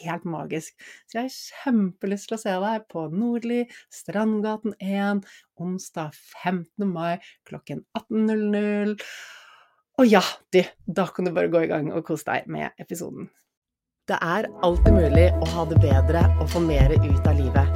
[0.00, 0.76] helt magisk.
[1.06, 5.24] Så jeg har kjempelyst til å se deg på Nordli, Strandgaten 1,
[5.62, 6.86] onsdag 15.
[6.90, 7.16] mai
[7.48, 8.96] klokken 18.00.
[9.96, 13.30] Og ja, du, da kan du bare gå i gang og kose deg med episoden.
[14.06, 17.75] Det er alltid mulig å ha det bedre og få mer ut av livet.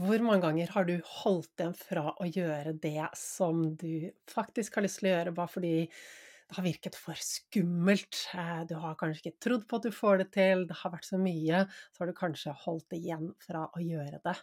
[0.00, 4.86] Hvor mange ganger har du holdt igjen fra å gjøre det som du faktisk har
[4.86, 8.22] lyst til å gjøre, bare fordi det har virket for skummelt?
[8.34, 11.08] Eh, du har kanskje ikke trodd på at du får det til, det har vært
[11.10, 14.36] så mye, så har du kanskje holdt igjen fra å gjøre det.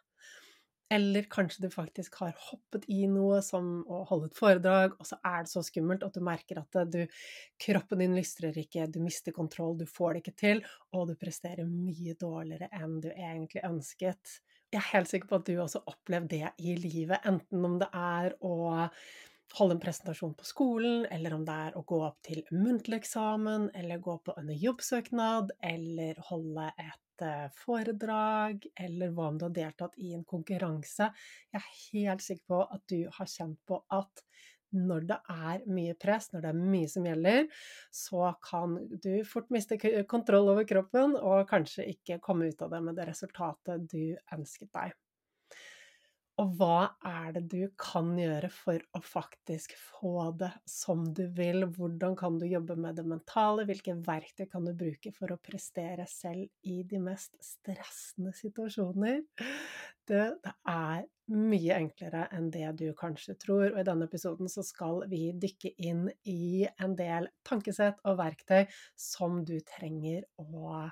[0.94, 5.18] Eller kanskje du faktisk har hoppet i noe som å holde et foredrag, og så
[5.26, 7.02] er det så skummelt at du merker at du,
[7.66, 10.64] kroppen din lystrer ikke, du mister kontroll, du får det ikke til,
[10.96, 14.38] og du presterer mye dårligere enn du egentlig ønsket
[14.74, 17.78] jeg er helt sikker på at du også har opplevd det i livet, enten om
[17.80, 18.56] det er å
[19.56, 23.70] holde en presentasjon på skolen, eller om det er å gå opp til muntlig eksamen,
[23.78, 29.56] eller gå på en jobbsøknad, eller holde et eh, foredrag, eller hva om du har
[29.56, 31.10] deltatt i en konkurranse.
[31.54, 34.26] Jeg er helt sikker på at du har kjent på at
[34.76, 37.48] når det er mye press, når det er mye som gjelder,
[37.94, 39.80] så kan du fort miste
[40.10, 44.74] kontroll over kroppen og kanskje ikke komme ut av det med det resultatet du ønsket
[44.74, 44.96] deg.
[46.38, 51.66] Og hva er det du kan gjøre for å faktisk få det som du vil?
[51.74, 53.66] Hvordan kan du jobbe med det mentale?
[53.66, 59.24] Hvilke verktøy kan du bruke for å prestere selv i de mest stressende situasjoner?
[60.06, 64.64] Det, det er mye enklere enn det du kanskje tror, og i denne episoden så
[64.66, 68.64] skal vi dykke inn i en del tankesett og verktøy
[68.96, 70.88] som du trenger å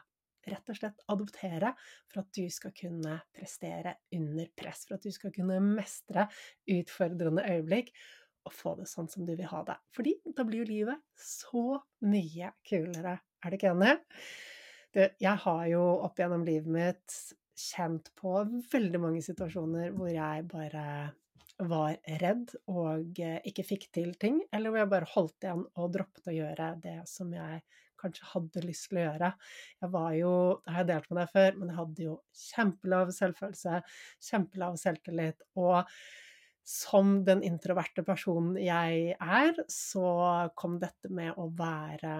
[0.46, 1.72] rett og slett adoptere
[2.12, 6.28] for at du skal kunne prestere under press, for at du skal kunne mestre
[6.70, 7.90] utfordrende øyeblikk
[8.46, 9.78] og få det sånn som du vil ha det.
[9.96, 13.18] Fordi da blir jo livet så mye kulere.
[13.42, 13.96] Er du ikke enig?
[14.96, 17.18] Jeg har jo opp gjennom livet mitt
[17.56, 18.38] kjent på
[18.72, 20.88] veldig mange situasjoner hvor jeg bare
[21.64, 26.28] var redd og ikke fikk til ting, eller hvor jeg bare holdt igjen og droppet
[26.28, 27.62] å gjøre det som jeg
[28.02, 29.32] kanskje hadde lyst til å gjøre.
[29.82, 30.34] Jeg var jo,
[30.66, 33.80] det har jeg delt med deg før, men jeg hadde jo kjempelav selvfølelse,
[34.30, 35.48] kjempelav selvtillit.
[35.64, 35.96] Og
[36.66, 40.12] som den introverte personen jeg er, så
[40.58, 42.16] kom dette med å være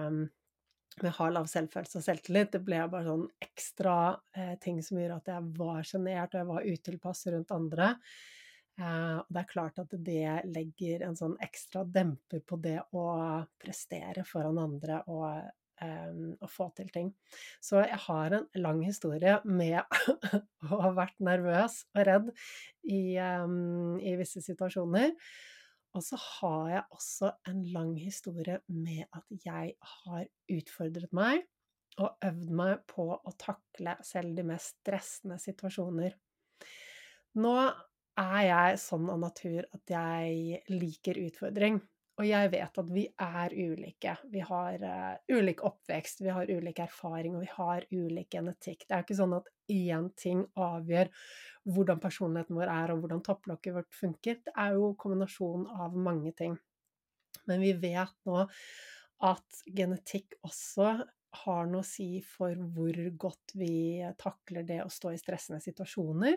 [1.02, 3.98] med å ha lav selvfølelse og selvtillit, det ble bare sånn ekstra
[4.36, 7.90] eh, ting som gjorde at jeg var sjenert og jeg var utilpass rundt andre.
[8.80, 13.06] Eh, og det er klart at det legger en sånn ekstra demper på det å
[13.62, 17.10] prestere foran andre og eh, og få til ting.
[17.60, 19.82] Så jeg har en lang historie med
[20.70, 22.32] å ha vært nervøs og redd
[22.88, 25.12] i, um, i visse situasjoner.
[25.96, 31.46] Og så har jeg også en lang historie med at jeg har utfordret meg
[31.96, 36.12] og øvd meg på å takle selv de mest stressende situasjoner.
[37.40, 37.54] Nå
[38.20, 41.80] er jeg sånn av natur at jeg liker utfordring.
[42.16, 44.14] Og jeg vet at vi er ulike.
[44.32, 48.86] Vi har uh, ulik oppvekst, vi har ulik erfaring, og vi har ulik genetikk.
[48.86, 51.10] Det er ikke sånn at én ting avgjør
[51.68, 54.40] hvordan personligheten vår er, og hvordan topplokket vårt funker.
[54.48, 56.56] Det er jo kombinasjonen av mange ting.
[57.46, 58.46] Men vi vet nå
[59.26, 60.94] at genetikk også
[61.42, 66.36] har noe å si for hvor godt vi takler det å stå i stressende situasjoner,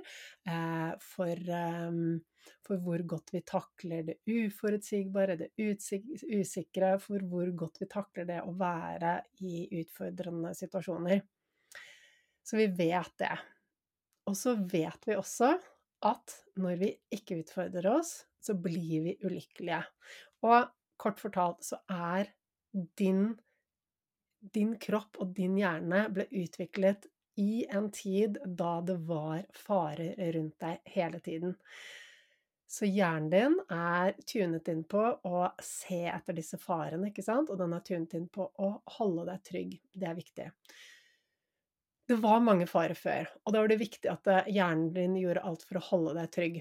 [0.50, 2.20] eh, for, ehm,
[2.66, 8.40] for hvor godt vi takler det uforutsigbare, det usikre, for hvor godt vi takler det
[8.44, 11.22] å være i utfordrende situasjoner.
[12.44, 13.36] Så vi vet det.
[14.30, 15.54] Og så vet vi også
[16.08, 19.84] at når vi ikke utfordrer oss, så blir vi ulykkelige.
[20.48, 20.70] Og
[21.00, 22.32] kort fortalt så er
[23.00, 23.34] din
[24.40, 27.08] din kropp og din hjerne ble utviklet
[27.40, 31.56] i en tid da det var farer rundt deg hele tiden.
[32.70, 37.50] Så hjernen din er tunet inn på å se etter disse farene, ikke sant?
[37.50, 38.70] Og den er tunet inn på å
[39.00, 39.72] holde deg trygg.
[39.90, 40.50] Det er viktig.
[42.10, 45.44] Det var mange farer før, og da var det viktig at eh, hjernen din gjorde
[45.46, 46.56] alt for å holde deg trygg.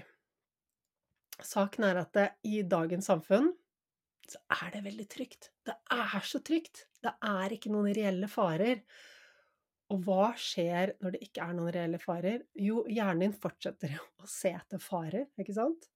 [1.41, 3.49] Saken er at eh, i dagens samfunn
[4.33, 5.51] så er det veldig trygt.
[5.65, 6.85] Det er så trygt.
[7.03, 8.83] Det er ikke noen reelle farer.
[9.89, 12.43] Og hva skjer når det ikke er noen reelle farer?
[12.61, 15.89] Jo, hjernen din fortsetter å se etter farer, ikke sant?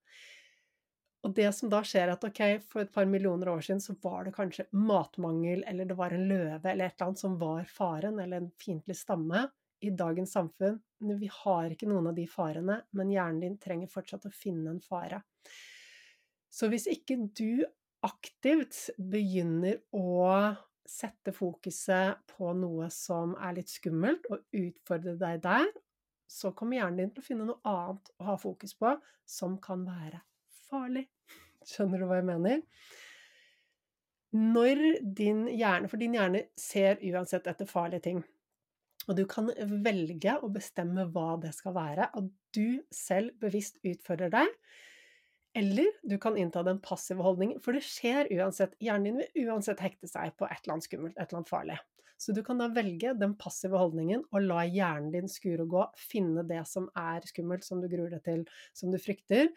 [1.23, 3.95] Og det som da skjer, er at ok, for et par millioner år siden så
[4.03, 7.69] var det kanskje matmangel, eller det var en løve eller et eller annet som var
[7.69, 9.45] faren, eller en fiendtlig stamme.
[9.83, 10.81] I dagens samfunn
[11.19, 14.83] vi har ikke noen av de farene, men hjernen din trenger fortsatt å finne en
[14.83, 15.21] fare.
[16.53, 17.63] Så hvis ikke du
[18.03, 20.53] aktivt begynner å
[20.87, 25.69] sette fokuset på noe som er litt skummelt, og utfordre deg der,
[26.27, 28.93] så kommer hjernen din til å finne noe annet å ha fokus på
[29.29, 30.21] som kan være
[30.67, 31.05] farlig.
[31.69, 32.63] Skjønner du hva jeg mener?
[34.33, 34.79] Når
[35.13, 38.23] din hjerne For din hjerne ser uansett etter farlige ting.
[39.05, 39.51] Og du kan
[39.85, 44.49] velge å bestemme hva det skal være, at du selv bevisst utfører deg
[45.57, 48.73] eller du kan innta den passive holdningen, for det skjer uansett.
[48.81, 51.79] Hjernen din vil uansett hekte seg på et eller annet skummelt, et eller annet farlig.
[52.17, 55.87] Så du kan da velge den passive holdningen og la hjernen din skure og gå,
[55.99, 58.45] finne det som er skummelt, som du gruer deg til,
[58.77, 59.49] som du frykter,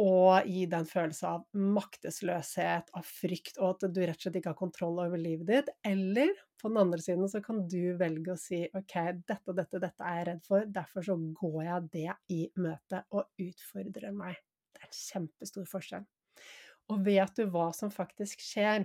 [0.00, 1.44] og gi deg en følelse av
[1.74, 5.70] maktesløshet, av frykt, og at du rett og slett ikke har kontroll over livet ditt.
[5.86, 6.32] Eller
[6.62, 8.96] på den andre siden så kan du velge å si ok,
[9.28, 13.04] dette og dette, dette er jeg redd for, derfor så går jeg det i møte
[13.14, 14.42] og utfordrer meg.
[14.94, 16.04] Kjempestor forskjell.
[16.92, 18.84] Og vet du hva som faktisk skjer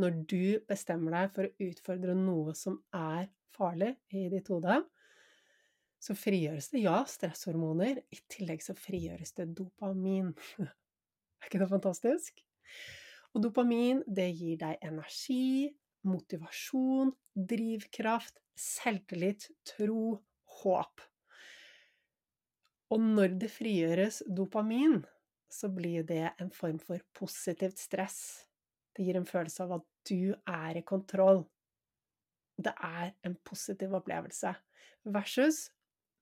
[0.00, 4.80] når du bestemmer deg for å utfordre noe som er farlig i ditt hode?
[6.02, 8.00] Så frigjøres det, ja, stresshormoner.
[8.10, 10.32] I tillegg så frigjøres det dopamin.
[10.66, 12.42] er ikke det fantastisk?
[13.32, 15.70] Og dopamin, det gir deg energi,
[16.08, 20.18] motivasjon, drivkraft, selvtillit, tro,
[20.58, 21.04] håp.
[22.92, 25.00] Og når det frigjøres dopamin,
[25.52, 28.18] så blir det en form for positivt stress.
[28.92, 31.42] Det gir en følelse av at du er i kontroll.
[32.60, 34.52] Det er en positiv opplevelse.
[35.12, 35.64] Versus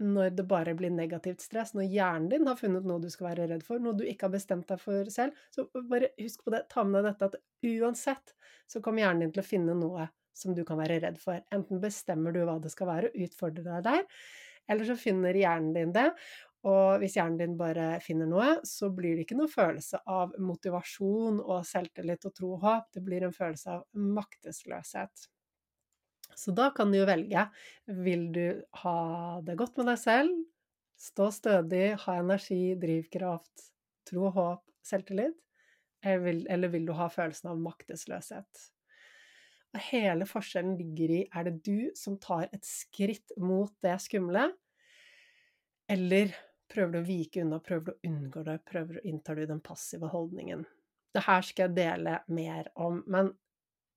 [0.01, 3.51] når det bare blir negativt stress, når hjernen din har funnet noe du skal være
[3.51, 6.63] redd for, noe du ikke har bestemt deg for selv, så bare husk på det,
[6.73, 7.37] ta med deg dette at
[7.69, 8.33] uansett
[8.71, 11.43] så kommer hjernen din til å finne noe som du kan være redd for.
[11.53, 14.25] Enten bestemmer du hva det skal være, og utfordrer deg der,
[14.71, 16.07] eller så finner hjernen din det,
[16.69, 21.41] og hvis hjernen din bare finner noe, så blir det ikke noe følelse av motivasjon
[21.41, 23.87] og selvtillit og tro og håp, det blir en følelse av
[24.19, 25.29] maktesløshet.
[26.37, 27.47] Så da kan du jo velge.
[28.05, 28.45] Vil du
[28.85, 28.99] ha
[29.45, 30.37] det godt med deg selv,
[31.01, 33.71] stå stødig, ha energi, drivkraft,
[34.09, 35.37] tro og håp, selvtillit?
[36.05, 38.69] Eller vil, eller vil du ha følelsen av maktesløshet?
[39.71, 44.49] Og hele forskjellen ligger i er det du som tar et skritt mot det skumle,
[45.91, 46.33] eller
[46.71, 49.63] Prøver du å vike unna, prøver du å unngå det, prøver å inntar du den
[49.65, 50.65] passive holdningen.
[51.11, 53.33] Det her skal jeg dele mer om, men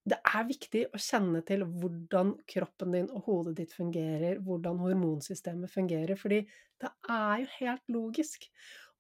[0.09, 5.71] det er viktig å kjenne til hvordan kroppen din og hodet ditt fungerer, hvordan hormonsystemet
[5.71, 6.41] fungerer, fordi
[6.83, 8.49] det er jo helt logisk.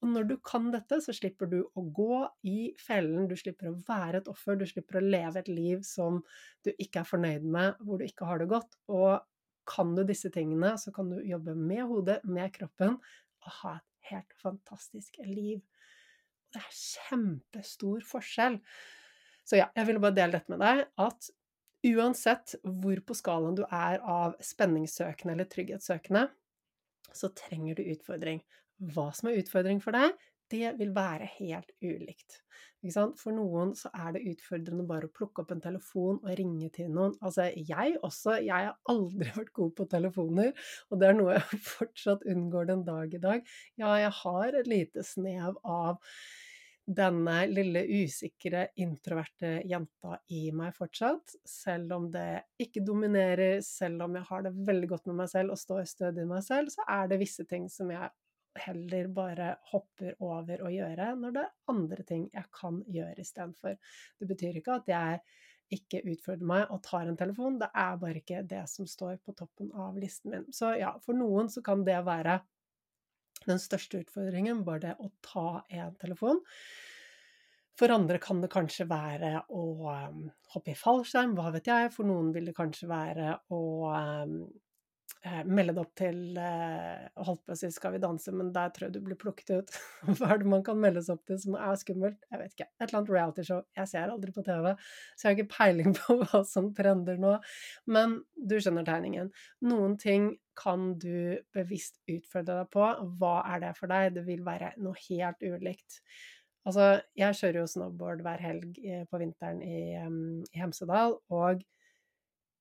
[0.03, 3.77] Og når du kan dette, så slipper du å gå i fellen, du slipper å
[3.87, 6.21] være et offer, du slipper å leve et liv som
[6.63, 8.75] du ikke er fornøyd med, hvor du ikke har det godt.
[8.91, 9.23] Og
[9.67, 12.97] kan du disse tingene, så kan du jobbe med hodet, med kroppen,
[13.43, 15.61] å ha et helt fantastisk liv.
[16.53, 18.59] Det er kjempestor forskjell.
[19.43, 21.29] Så ja, jeg ville bare dele dette med deg, at
[21.83, 26.27] uansett hvor på skalaen du er av spenningssøkende eller trygghetssøkende,
[27.13, 28.39] så trenger du utfordring.
[28.93, 30.15] Hva som er utfordring for deg,
[30.51, 32.41] det vil være helt ulikt.
[32.91, 36.89] For noen så er det utfordrende bare å plukke opp en telefon og ringe til
[36.91, 37.15] noen.
[37.23, 38.41] Altså, jeg også.
[38.43, 40.51] Jeg har aldri vært god på telefoner,
[40.91, 43.51] og det er noe jeg fortsatt unngår den dag i dag.
[43.79, 46.01] Ja, jeg har et lite snev av
[46.83, 51.37] denne lille usikre, introverte jenta i meg fortsatt.
[51.47, 55.55] Selv om det ikke dominerer, selv om jeg har det veldig godt med meg selv
[55.55, 58.11] og står stødig i meg selv, så er det visse ting som jeg
[58.59, 63.79] heller bare hopper over å gjøre, når det er andre ting jeg kan gjøre istedenfor.
[64.19, 65.21] Det betyr ikke at jeg
[65.73, 69.33] ikke utfordrer meg og tar en telefon, det er bare ikke det som står på
[69.37, 70.47] toppen av listen min.
[70.53, 72.39] Så ja, for noen så kan det være
[73.47, 76.43] den største utfordringen, bare det å ta en telefon.
[77.79, 81.89] For andre kan det kanskje være å um, hoppe i fallskjerm, hva vet jeg.
[81.95, 84.35] For noen vil det kanskje være å um,
[85.23, 88.89] melde deg opp til eh, holdt på å si Skal vi danse, men der tror
[88.89, 89.75] jeg du blir plukket ut.
[90.17, 92.19] Hva er det man kan melde seg opp til som er skummelt?
[92.27, 92.67] Jeg vet ikke.
[92.75, 93.61] Et eller annet realityshow.
[93.79, 94.69] Jeg ser aldri på TV,
[95.15, 97.37] så jeg har ikke peiling på hva som trender nå.
[97.95, 99.31] Men du skjønner tegningen.
[99.69, 102.89] Noen ting kan du bevisst utfordre deg på.
[103.21, 104.11] Hva er det for deg?
[104.17, 106.01] Det vil være noe helt ulikt.
[106.67, 111.63] Altså, jeg kjører jo snowboard hver helg eh, på vinteren i, i Hemsedal, og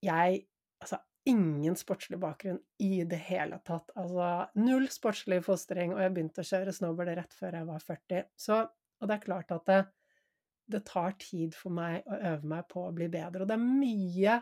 [0.03, 0.45] jeg
[0.83, 0.97] Altså,
[1.29, 3.91] ingen sportslig bakgrunn i det hele tatt.
[3.99, 8.29] Altså null sportslig fostring, og jeg begynte å kjøre snowboard rett før jeg var 40.
[8.47, 9.81] Så, og det er klart at det,
[10.75, 13.45] det tar tid for meg å øve meg på å bli bedre.
[13.45, 14.39] Og det er mye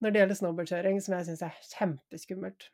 [0.00, 2.70] når det gjelder snowboardkjøring som jeg syns er kjempeskummelt.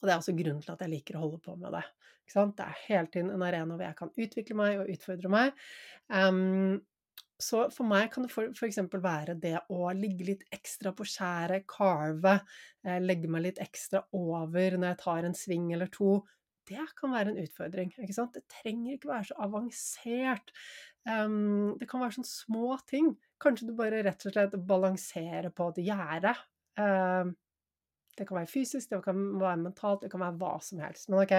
[0.00, 1.84] Og det er også grunnen til at jeg liker å holde på med det.
[2.30, 5.64] Det er hele tiden en arena hvor jeg kan utvikle meg og utfordre meg.
[6.06, 6.78] Um,
[7.42, 8.78] så for meg kan det f.eks.
[8.92, 12.38] være det å ligge litt ekstra på skjæret, carve,
[12.84, 16.20] eh, legge meg litt ekstra over når jeg tar en sving eller to.
[16.70, 17.90] Det kan være en utfordring.
[17.98, 18.36] ikke sant?
[18.36, 20.52] Det trenger ikke være så avansert.
[21.08, 23.14] Um, det kan være sånne små ting.
[23.42, 26.34] Kanskje du bare rett og slett balanserer på et gjerde.
[28.20, 31.08] Det kan være fysisk, det kan være mentalt, det kan være hva som helst.
[31.08, 31.32] Men ok,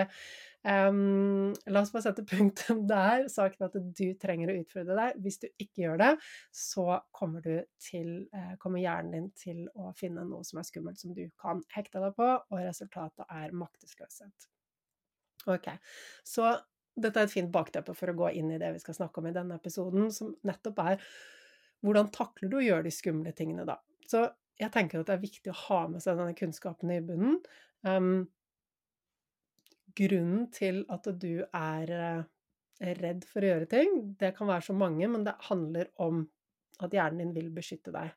[0.65, 3.27] um, la oss bare sette punktum der.
[3.29, 5.19] Saken at du trenger å utfordre deg.
[5.21, 6.09] Hvis du ikke gjør det,
[6.49, 7.45] så kommer,
[7.85, 11.61] til, uh, kommer hjernen din til å finne noe som er skummelt som du kan
[11.75, 14.49] hekte deg på, og resultatet er maktesløshet.
[15.51, 15.69] Ok,
[16.27, 16.55] så
[16.97, 19.29] dette er et fint bakteppe for å gå inn i det vi skal snakke om
[19.29, 21.05] i denne episoden, som nettopp er
[21.85, 23.79] hvordan takler du å gjøre de skumle tingene da?
[24.09, 24.25] Så
[24.61, 27.39] jeg tenker at det er viktig å ha med seg denne kunnskapen i bunnen.
[27.87, 28.27] Um,
[29.97, 32.25] grunnen til at du er
[33.01, 33.97] redd for å gjøre ting.
[34.19, 36.23] Det kan være så mange, men det handler om
[36.81, 38.13] at hjernen din vil beskytte deg.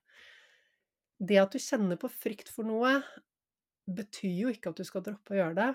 [1.19, 2.97] Det at du kjenner på frykt for noe,
[3.85, 5.71] betyr jo ikke at du skal droppe å gjøre det.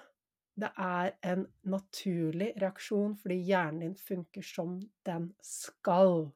[0.59, 6.31] Det er en naturlig reaksjon fordi hjernen din funker som den skal.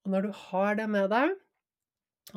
[0.00, 1.34] Og når du har det med deg,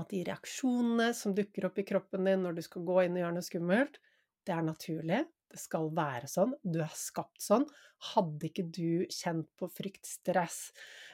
[0.02, 3.24] at de reaksjonene som dukker opp i kroppen din når du skal gå inn og
[3.24, 4.00] gjøre noe skummelt,
[4.44, 5.22] det er naturlig.
[5.54, 6.56] Det skal være sånn.
[6.66, 7.68] Du er skapt sånn.
[8.14, 10.72] Hadde ikke du kjent på frykt, stress,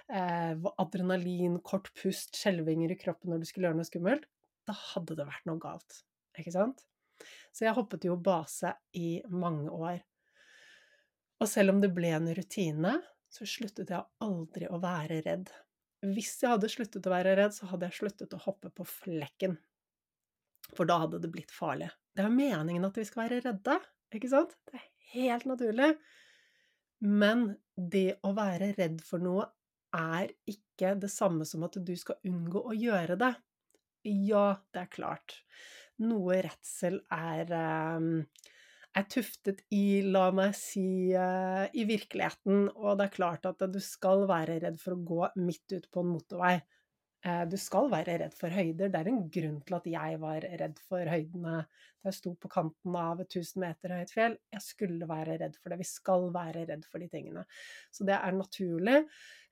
[0.07, 4.29] eh, adrenalin, kort pust, skjelvinger i kroppen når du skulle gjøre noe skummelt,
[4.69, 6.03] da hadde det vært noe galt.
[6.39, 6.85] Ikke sant?
[7.51, 9.99] Så jeg hoppet jo base i mange år.
[11.39, 12.95] Og selv om det ble en rutine,
[13.29, 15.51] så sluttet jeg aldri å være redd.
[16.05, 19.57] Hvis jeg hadde sluttet å være redd, så hadde jeg sluttet å hoppe på flekken.
[20.77, 21.89] For da hadde det blitt farlig.
[22.15, 23.75] Det er meningen at vi skal være redde,
[24.15, 24.55] ikke sant?
[24.69, 25.91] Det er helt naturlig.
[27.05, 29.47] Men det å være redd for noe
[29.95, 33.33] er ikke det samme som at du skal unngå å gjøre det.
[34.07, 35.39] Ja, det er klart.
[35.99, 38.21] Noe redsel er, ehm,
[38.97, 43.79] er tuftet i, la meg si, eh, i virkeligheten, og det er klart at du
[43.83, 46.55] skal være redd for å gå midt ut på en motorvei.
[47.27, 48.91] Eh, du skal være redd for høyder.
[48.91, 51.55] Det er en grunn til at jeg var redd for høydene
[51.99, 54.37] da jeg sto på kanten av et 1000 meter høyt fjell.
[54.55, 55.81] Jeg skulle være redd for det.
[55.81, 57.43] Vi skal være redd for de tingene.
[57.91, 59.01] Så det er naturlig.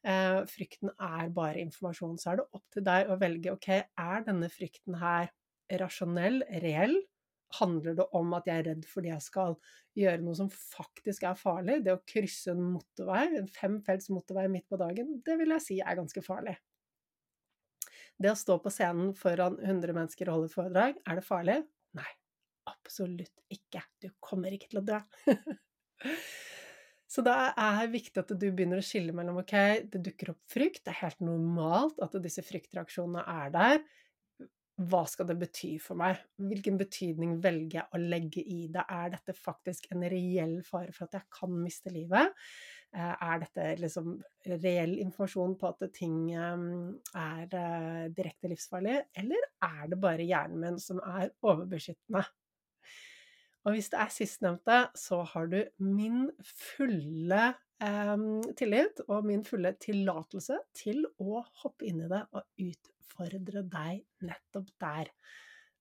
[0.08, 2.16] Eh, frykten er bare informasjon.
[2.22, 5.28] Så er det opp til deg å velge ok, er denne frykten her
[5.82, 6.96] rasjonell, reell?
[7.56, 9.54] Handler det om at jeg er redd fordi jeg skal
[9.98, 11.80] gjøre noe som faktisk er farlig?
[11.86, 15.80] Det å krysse en motorvei, en femfelts motorvei midt på dagen, det vil jeg si
[15.80, 16.58] er ganske farlig.
[18.18, 21.58] Det å stå på scenen foran 100 mennesker og holde et foredrag, er det farlig?
[21.98, 22.10] Nei,
[22.68, 23.84] absolutt ikke.
[24.02, 25.02] Du kommer ikke til å dø.
[27.08, 29.54] Så det er viktig at du begynner å skille mellom ok,
[29.94, 33.80] det dukker opp frykt, det er helt normalt at disse fryktreaksjonene er der
[34.78, 36.20] hva skal det bety for meg?
[36.38, 38.84] Hvilken betydning velger jeg å legge i det?
[38.86, 42.36] Er dette faktisk en reell fare for at jeg kan miste livet?
[42.94, 44.14] Eh, er dette liksom
[44.64, 46.68] reell informasjon på at ting ehm,
[47.18, 52.24] er eh, direkte livsfarlig, eller er det bare hjernen min som er overbeskyttende?
[53.68, 59.76] Og hvis det er sistnevnte, så har du min fulle Ehm, tillit og min fulle
[59.78, 62.42] tillatelse til å hoppe inn i det og
[63.08, 65.12] utfordre deg nettopp der.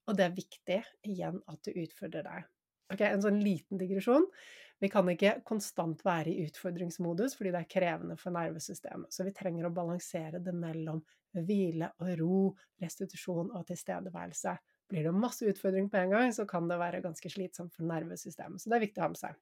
[0.06, 2.46] Og det er viktig, igjen, at du utfordrer deg.
[2.92, 4.26] Ok, En sånn liten digresjon.
[4.78, 9.10] Vi kan ikke konstant være i utfordringsmodus fordi det er krevende for nervesystemet.
[9.10, 11.00] Så vi trenger å balansere det mellom
[11.36, 12.40] hvile og ro,
[12.80, 14.54] restitusjon og tilstedeværelse.
[14.86, 18.62] Blir det masse utfordring på en gang, så kan det være ganske slitsomt for nervesystemet.
[18.62, 19.40] Så det er viktig å ha med seg.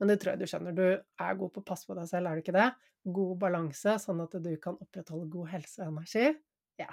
[0.00, 0.74] Men det tror jeg du skjønner.
[0.74, 2.68] Du er god på å passe på deg selv, er du ikke det?
[3.08, 6.32] God balanse, sånn at du kan opprettholde god helse og energi.
[6.78, 6.90] Ja,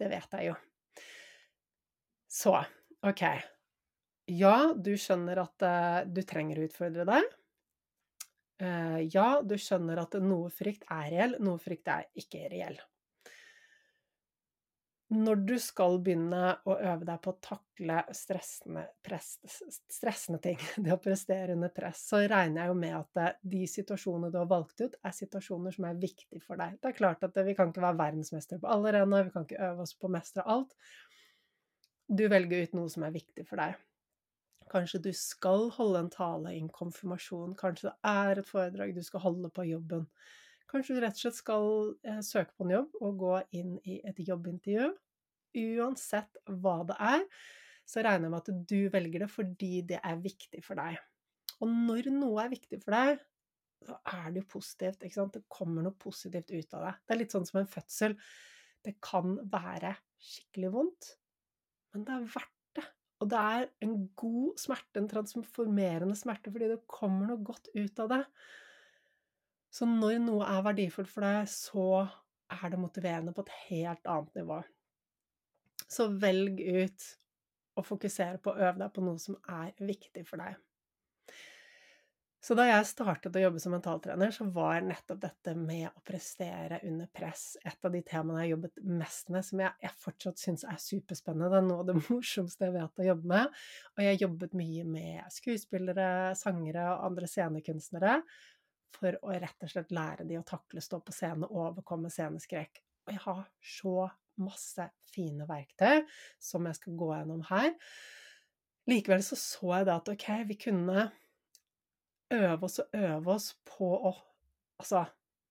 [0.00, 0.56] det vet jeg jo.
[2.28, 2.54] Så,
[3.06, 3.24] ok.
[4.28, 7.32] Ja, du skjønner at uh, du trenger å utfordre deg.
[8.60, 12.78] Uh, ja, du skjønner at noe frykt er reell, noe frykt er ikke reell
[15.08, 19.38] når du skal begynne å øve deg på å takle stressende, press,
[19.88, 23.62] stressende, ting, det å prestere under press, så regner jeg jo med at eh, de
[23.72, 26.76] situasjonene du har valgt ut, er situasjoner som er viktige for deg.
[26.82, 29.62] Det er klart at vi kan ikke være verdensmestere på alle arenaer, vi kan ikke
[29.70, 30.76] øve oss på å mestre alt.
[32.08, 33.80] Du velger ut noe som er viktig for deg.
[34.68, 39.00] Kanskje du skal holde en tale i en konfirmasjon, kanskje det er et foredrag du
[39.04, 40.04] skal holde på jobben.
[40.68, 41.68] Kanskje du rett og slett skal
[42.04, 44.90] eh, søke på en jobb og gå inn i et jobbintervju.
[45.58, 47.24] Uansett hva det er,
[47.88, 50.98] så regner jeg med at du velger det fordi det er viktig for deg.
[51.64, 53.24] Og når noe er viktig for deg,
[53.86, 55.02] så er det jo positivt.
[55.02, 55.34] ikke sant?
[55.38, 56.94] Det kommer noe positivt ut av det.
[57.00, 58.18] Det er litt sånn som en fødsel.
[58.84, 61.10] Det kan være skikkelig vondt,
[61.94, 62.86] men det er verdt det.
[63.22, 68.02] Og det er en god smerte, en transformerende smerte, fordi det kommer noe godt ut
[68.04, 68.22] av det.
[69.70, 72.06] Så når noe er verdifullt for deg, så
[72.48, 74.62] er det motiverende på et helt annet nivå.
[75.88, 77.10] Så velg ut
[77.78, 80.56] å fokusere på å øve deg på noe som er viktig for deg.
[82.38, 86.78] Så da jeg startet å jobbe som mentaltrener, så var nettopp dette med å prestere
[86.86, 90.40] under press et av de temaene jeg har jobbet mest med, som jeg, jeg fortsatt
[90.40, 91.50] syns er superspennende.
[91.50, 93.58] Det er noe av det morsomste jeg vet å jobbe med.
[93.96, 98.14] Og jeg har jobbet mye med skuespillere, sangere og andre scenekunstnere
[98.94, 102.82] for å rett og slett lære de å takle, stå på scene overkomme sceneskrekk.
[103.06, 103.96] Og jeg har så
[104.38, 106.04] masse fine verktøy
[106.42, 107.72] som jeg skal gå gjennom her.
[108.88, 111.08] Likevel så så jeg da at ok, vi kunne
[112.34, 114.12] øve oss og øve oss på å
[114.80, 115.04] altså,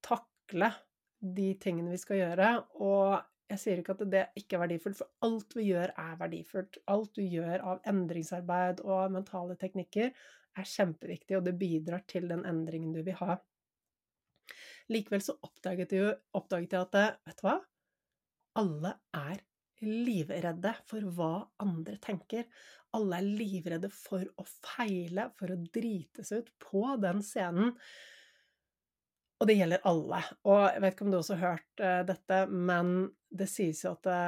[0.04, 0.72] takle
[1.18, 2.52] de tingene vi skal gjøre.
[2.82, 6.80] Og jeg sier ikke at det ikke er verdifullt, for alt vi gjør er verdifullt.
[6.90, 10.12] Alt du gjør av endringsarbeid og mentale teknikker
[10.58, 13.38] er kjempeviktig, og det bidrar til den endringen du vil ha.
[14.92, 17.58] Likevel så oppdaget jeg, oppdaget jeg at vet du hva?
[18.58, 19.42] Alle er
[19.84, 22.46] livredde for hva andre tenker.
[22.96, 27.74] Alle er livredde for å feile, for å drite seg ut på den scenen.
[29.38, 30.22] Og det gjelder alle.
[30.48, 32.94] Og jeg vet ikke om du også har hørt uh, dette, men
[33.28, 34.22] det sies jo at det,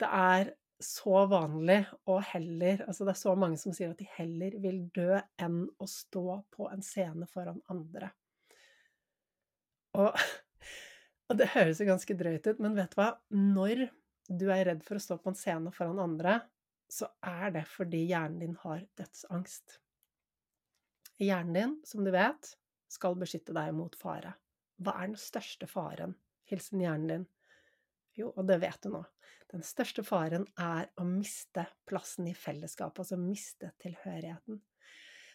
[0.00, 4.08] det, er så vanlig å heller Altså det er så mange som sier at de
[4.16, 8.10] heller vil dø enn å stå på en scene foran andre.
[9.94, 10.16] Og,
[11.30, 13.12] og det høres jo ganske drøyt ut, men vet du hva?
[13.30, 13.86] Når
[14.28, 16.40] du er redd for å stå på en scene foran andre,
[16.90, 19.78] så er det fordi hjernen din har dødsangst.
[21.22, 22.54] Hjernen din, som du vet,
[22.90, 24.34] skal beskytte deg mot fare.
[24.82, 26.16] Hva er den største faren?
[26.50, 27.26] Hilsen hjernen din.
[28.18, 29.02] Jo, og det vet du nå.
[29.54, 34.58] Den største faren er å miste plassen i fellesskapet, altså miste tilhørigheten.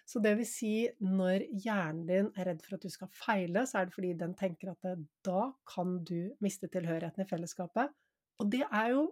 [0.10, 0.74] Så det vil si,
[1.06, 4.34] når hjernen din er redd for at du skal feile, så er det fordi den
[4.36, 7.94] tenker at da kan du miste tilhørigheten i fellesskapet.
[8.42, 9.06] Og det er jo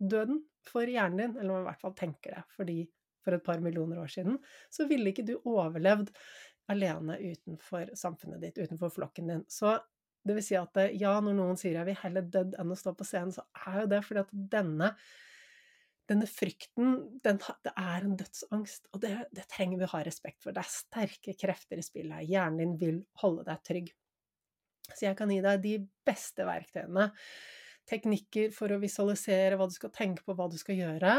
[0.00, 2.78] døden for hjernen din, eller man i hvert fall tenker det, fordi
[3.20, 4.40] for et par millioner år siden
[4.72, 6.10] så ville ikke du overlevd
[6.72, 9.46] alene utenfor samfunnet ditt, utenfor flokken din.
[9.46, 9.76] Så
[10.26, 12.78] det vil si at eh, ja, når noen sier jeg vil heller dødd enn å
[12.78, 14.90] stå på scenen, så er jo det fordi at denne,
[16.10, 20.42] denne frykten, den, det er en dødsangst, og det, det, trenger vi å ha respekt
[20.44, 20.56] for.
[20.56, 22.28] Det er sterke krefter i spillet.
[22.28, 23.90] Hjernen din vil holde deg trygg.
[24.90, 25.74] Så jeg kan gi deg de
[26.06, 27.10] beste verktøyene.
[27.88, 31.14] Teknikker for å visualisere hva du skal tenke på, hva du skal gjøre.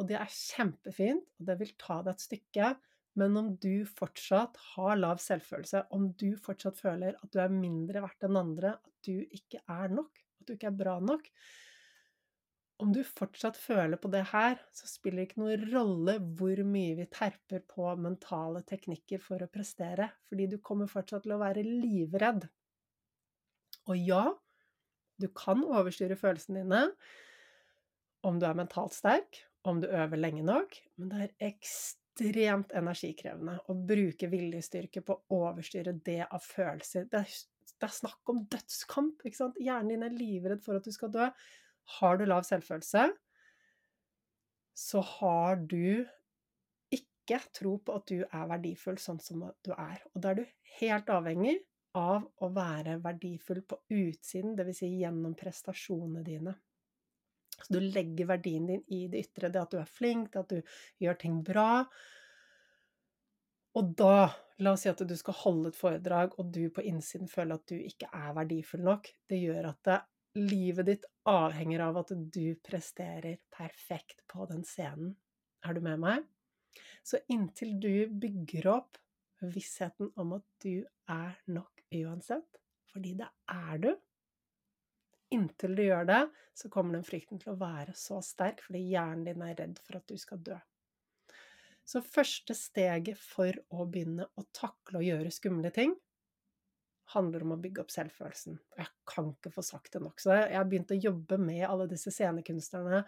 [0.00, 2.70] Og det er kjempefint, og det vil ta deg et stykke.
[3.16, 8.02] Men om du fortsatt har lav selvfølelse, om du fortsatt føler at du er mindre
[8.04, 11.30] verdt enn andre, at du ikke er nok, at du ikke er bra nok
[12.84, 16.98] Om du fortsatt føler på det her, så spiller det ikke noen rolle hvor mye
[16.98, 21.64] vi terper på mentale teknikker for å prestere, fordi du kommer fortsatt til å være
[21.64, 22.44] livredd.
[23.88, 24.26] Og ja,
[25.16, 26.82] du kan overstyre følelsene dine
[28.26, 32.72] om du er mentalt sterk, om du øver lenge nok, men det er ekstremt ekstremt
[32.72, 37.06] energikrevende å bruke viljestyrke på å overstyre det av følelser.
[37.10, 37.34] Det er,
[37.76, 39.60] det er snakk om dødskamp, ikke sant?
[39.60, 41.28] Hjernen din er livredd for at du skal dø.
[41.98, 43.10] Har du lav selvfølelse,
[44.76, 46.06] så har du
[46.92, 50.00] ikke tro på at du er verdifull sånn som du er.
[50.14, 50.46] Og da er du
[50.80, 51.58] helt avhengig
[51.96, 54.80] av å være verdifull på utsiden, dvs.
[54.82, 56.56] Si gjennom prestasjonene dine.
[57.66, 60.52] Så du legger verdien din i det ytre, det at du er flink, det at
[60.54, 61.70] du gjør ting bra.
[63.76, 64.28] Og da,
[64.62, 67.66] la oss si at du skal holde et foredrag, og du på innsiden føler at
[67.68, 69.98] du ikke er verdifull nok, det gjør at det,
[70.36, 75.14] livet ditt avhenger av at du presterer perfekt på den scenen.
[75.64, 76.26] Er du med meg?
[77.02, 79.00] Så inntil du bygger opp
[79.40, 82.60] vissheten om at du er nok uansett,
[82.92, 83.90] fordi det er du,
[85.34, 86.22] Inntil du gjør det,
[86.54, 89.98] så kommer den frykten til å være så sterk fordi hjernen din er redd for
[89.98, 90.58] at du skal dø.
[91.86, 95.94] Så første steget for å begynne å takle og gjøre skumle ting,
[97.14, 98.56] handler om å bygge opp selvfølelsen.
[98.74, 100.18] Og Jeg kan ikke få sagt det nok.
[100.18, 103.04] Så jeg har begynt å jobbe med alle disse scenekunstnerne,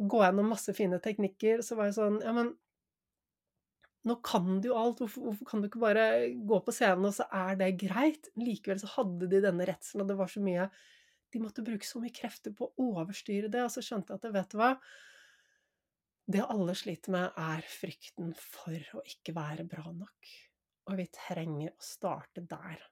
[0.00, 1.60] gå gjennom masse fine teknikker.
[1.64, 2.54] Så var jeg sånn Ja, men
[4.08, 7.12] nå kan du jo alt, hvorfor, hvorfor, kan du ikke bare gå på scenen, og
[7.18, 8.30] så er det greit?
[8.40, 10.70] Likevel så hadde de denne redselen, og det var så mye
[11.30, 14.34] de måtte bruke så mye krefter på å overstyre det, og så skjønte jeg at
[14.34, 14.74] vet du hva
[16.30, 20.28] Det alle sliter med, er frykten for å ikke være bra nok.
[20.90, 22.84] Og vi trenger å starte der.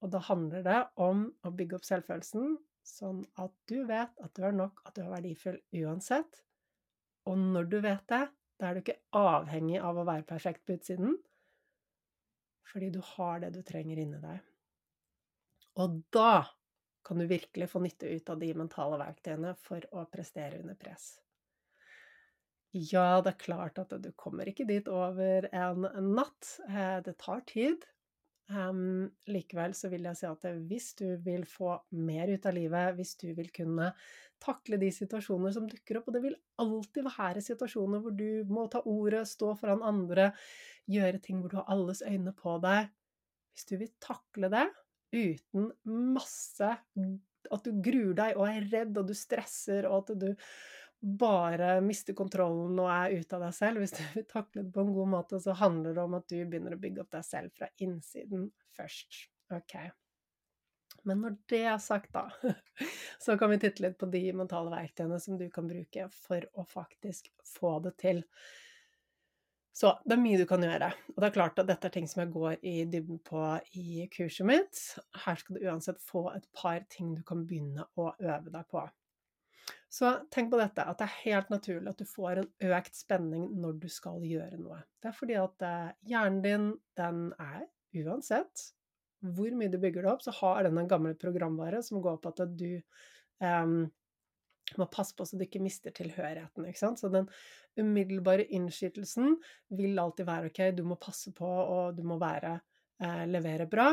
[0.00, 2.54] Og da handler det om å bygge opp selvfølelsen,
[2.86, 6.38] sånn at du vet at du er nok, at du er verdifull uansett.
[7.26, 8.22] Og når du vet det,
[8.60, 11.18] da er du ikke avhengig av å være perfekt på utsiden,
[12.70, 14.40] fordi du har det du trenger inni deg.
[15.82, 16.44] Og da
[17.10, 21.16] kan du virkelig få nytte ut av de mentale verktøyene for å prestere under press.
[22.70, 26.52] Ja, det er klart at du kommer ikke dit over en natt.
[26.68, 27.82] Eh, det tar tid.
[28.50, 32.96] Um, likevel så vil jeg si at hvis du vil få mer ut av livet,
[32.96, 33.92] hvis du vil kunne
[34.42, 38.68] takle de situasjoner som dukker opp, og det vil alltid være situasjoner hvor du må
[38.70, 40.30] ta ordet, stå foran andre,
[40.90, 42.90] gjøre ting hvor du har alles øyne på deg
[43.54, 44.66] Hvis du vil takle det,
[45.12, 45.70] uten
[46.14, 46.74] masse
[47.50, 50.28] At du gruer deg og er redd og du stresser og at du
[51.00, 53.80] bare mister kontrollen og er ute av deg selv.
[53.80, 56.36] Hvis du vil takle det på en god måte, så handler det om at du
[56.44, 59.22] begynner å bygge opp deg selv fra innsiden først.
[59.56, 59.78] Ok.
[61.08, 62.26] Men når det er sagt, da,
[63.24, 66.66] så kan vi titte litt på de mentale verktøyene som du kan bruke for å
[66.68, 68.22] faktisk få det til.
[69.72, 70.90] Så det er mye du kan gjøre.
[71.14, 73.42] Og det er klart at dette er ting som jeg går i dybden på
[73.78, 74.80] i kurset mitt.
[75.24, 78.82] Her skal du uansett få et par ting du kan begynne å øve deg på.
[79.90, 83.48] Så tenk på dette, at det er helt naturlig at du får en økt spenning
[83.58, 84.82] når du skal gjøre noe.
[85.02, 87.64] Det er fordi at eh, hjernen din, den er
[88.04, 88.70] uansett
[89.20, 92.30] hvor mye du bygger det opp, så har den en gammel programvare som går på
[92.32, 92.80] at du
[93.42, 93.90] um,
[94.78, 96.66] må passe på så du ikke mister tilhørigheten.
[96.68, 97.00] Ikke sant?
[97.00, 97.28] Så den
[97.80, 99.36] umiddelbare innskytelsen
[99.78, 102.58] vil alltid være ok, du må passe på, og du må være,
[103.02, 103.90] eh, levere bra,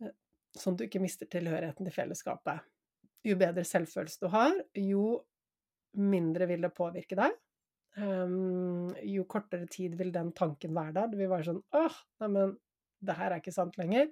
[0.00, 0.14] eh,
[0.56, 2.64] sånn at du ikke mister tilhørigheten til fellesskapet.
[3.24, 5.24] Jo bedre selvfølelse du har, jo
[5.96, 7.36] mindre vil det påvirke deg.
[7.94, 11.10] Um, jo kortere tid vil den tanken være der.
[11.12, 12.56] Det vil være sånn åh, neimen,
[13.04, 14.08] det her er ikke sant lenger.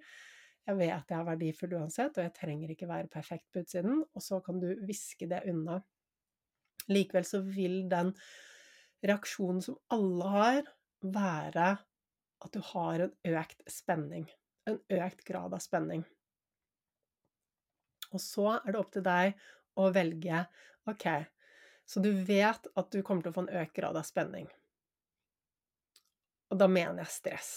[0.62, 4.04] Jeg vet jeg er verdifull uansett, og jeg trenger ikke være perfekt på utsiden.
[4.14, 5.80] Og så kan du viske det unna.
[6.90, 8.12] Likevel så vil den
[9.02, 10.70] reaksjonen som alle har,
[11.02, 11.68] være
[12.42, 14.26] at du har en økt spenning.
[14.70, 16.04] En økt grad av spenning.
[18.12, 19.38] Og så er det opp til deg
[19.78, 20.44] å velge
[20.90, 21.06] OK,
[21.88, 24.48] så du vet at du kommer til å få en økt grad av spenning.
[26.52, 27.52] Og da mener jeg stress.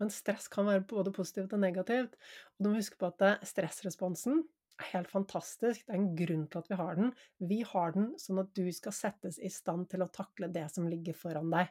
[0.00, 2.16] Men stress kan være både positivt og negativt.
[2.56, 4.42] Og du må huske på at stressresponsen
[4.90, 5.86] helt fantastisk.
[5.86, 7.12] Det er en grunn til at vi har den.
[7.38, 10.88] Vi har den sånn at du skal settes i stand til å takle det som
[10.90, 11.70] ligger foran deg.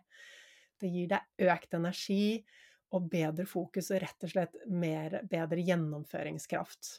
[0.80, 2.26] Det gir deg økt energi
[2.94, 6.94] og bedre fokus og rett og slett mer, bedre gjennomføringskraft.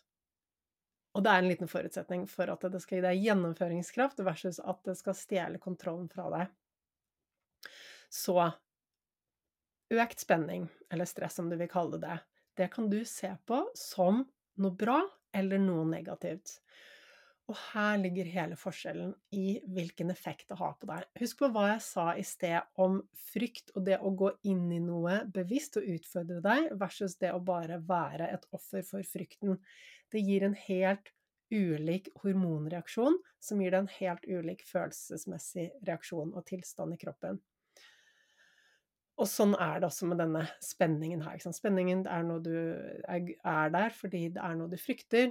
[1.15, 4.81] Og det er en liten forutsetning for at det skal gi deg gjennomføringskraft versus at
[4.89, 6.49] det skal stjele kontrollen fra deg.
[8.11, 8.39] Så
[9.95, 12.19] økt spenning, eller stress om du vil kalle det,
[12.59, 14.25] det kan du se på som
[14.63, 15.01] noe bra
[15.35, 16.59] eller noe negativt.
[17.51, 21.05] Og her ligger hele forskjellen i hvilken effekt det har på deg.
[21.21, 24.81] Husk på hva jeg sa i sted om frykt og det å gå inn i
[24.81, 29.59] noe bevisst og utfordre deg, versus det å bare være et offer for frykten.
[30.09, 31.13] Det gir en helt
[31.53, 37.43] ulik hormonreaksjon, som gir deg en helt ulik følelsesmessig reaksjon og tilstand i kroppen.
[39.15, 41.39] Og sånn er det også med denne spenningen her.
[41.55, 42.55] Spenningen er noe du
[43.07, 45.31] er der fordi det er noe du frykter.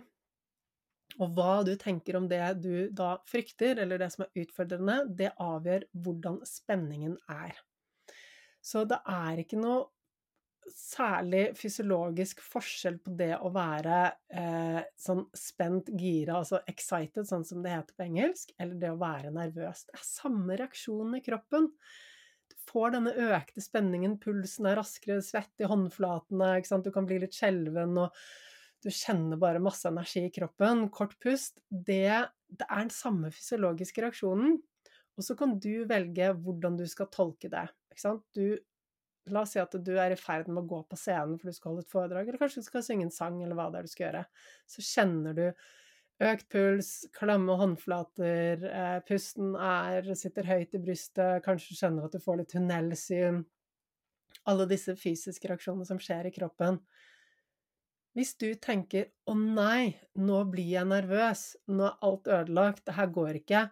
[1.22, 5.34] Og hva du tenker om det du da frykter, eller det som er utfordrende, det
[5.42, 7.60] avgjør hvordan spenningen er.
[8.64, 9.84] Så det er ikke noe
[10.72, 13.98] særlig fysiologisk forskjell på det å være
[14.32, 19.02] eh, sånn spent, gira, altså excited, sånn som det heter på engelsk, eller det å
[19.02, 19.84] være nervøs.
[19.90, 21.68] Det er samme reaksjon i kroppen
[22.70, 27.98] får denne økte spenningen, pulsen er raskere, svett i håndflatene, du kan bli litt skjelven,
[28.02, 28.16] og
[28.84, 34.04] du kjenner bare masse energi i kroppen, kort pust, det, det er den samme fysiologiske
[34.04, 34.58] reaksjonen.
[35.14, 37.68] Og så kan du velge hvordan du skal tolke det.
[38.34, 38.58] Du,
[39.32, 41.56] la oss si at du er i ferd med å gå på scenen for du
[41.56, 43.88] skal holde et foredrag, eller kanskje du skal synge en sang, eller hva det er
[43.88, 44.26] du skal gjøre.
[44.74, 45.46] Så kjenner du
[46.24, 52.22] Økt puls, klamme håndflater, eh, pusten er, sitter høyt i brystet, kanskje skjønner at du
[52.24, 53.42] får litt tunnelsyn.
[54.48, 56.80] Alle disse fysiske reaksjonene som skjer i kroppen.
[58.16, 63.08] Hvis du tenker 'å nei, nå blir jeg nervøs, nå er alt ødelagt, det her
[63.08, 63.70] går ikke',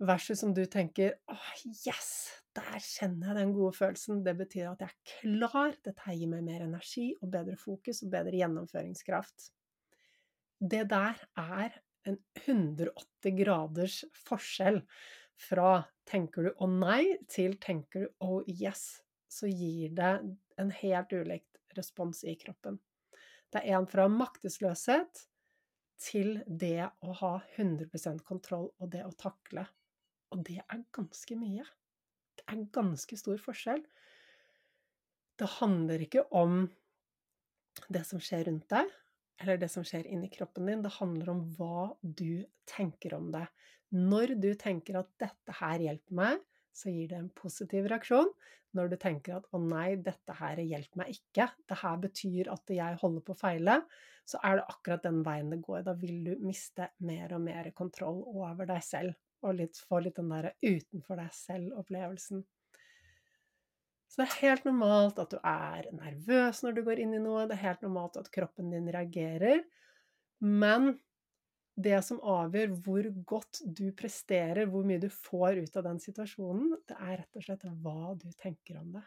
[0.00, 1.48] versus om du tenker 'åh,
[1.86, 6.28] yes, der kjenner jeg den gode følelsen', det betyr at jeg er klar, dette gir
[6.28, 9.50] meg mer energi og bedre fokus og bedre gjennomføringskraft
[10.62, 11.74] det der er
[12.06, 14.82] en 180 graders forskjell
[15.42, 21.12] fra tenker du 'å nei' til tenker du 'å yes', så gir det en helt
[21.12, 22.78] ulikt respons i kroppen.
[23.52, 25.26] Det er en fra maktesløshet
[25.98, 29.66] til det å ha 100% kontroll og det å takle.
[30.32, 31.64] Og det er ganske mye.
[32.36, 33.82] Det er ganske stor forskjell.
[35.38, 36.70] Det handler ikke om
[37.88, 38.88] det som skjer rundt deg,
[39.40, 40.82] eller det som skjer inni kroppen din.
[40.84, 43.46] Det handler om hva du tenker om det.
[43.92, 48.30] Når du tenker at 'dette her hjelper meg', så gir det en positiv reaksjon.
[48.72, 52.72] Når du tenker at 'å nei, dette her hjelper meg ikke', det her betyr at
[52.72, 53.82] jeg holder på å feile',
[54.24, 55.82] så er det akkurat den veien det går.
[55.84, 60.16] Da vil du miste mer og mer kontroll over deg selv, og litt, få litt
[60.16, 62.44] den der utenfor deg selv-opplevelsen.
[64.12, 67.46] Så det er helt normalt at du er nervøs når du går inn i noe,
[67.48, 69.62] det er helt normalt at kroppen din reagerer,
[70.44, 70.92] men
[71.80, 76.74] det som avgjør hvor godt du presterer, hvor mye du får ut av den situasjonen,
[76.88, 79.04] det er rett og slett hva du tenker om det.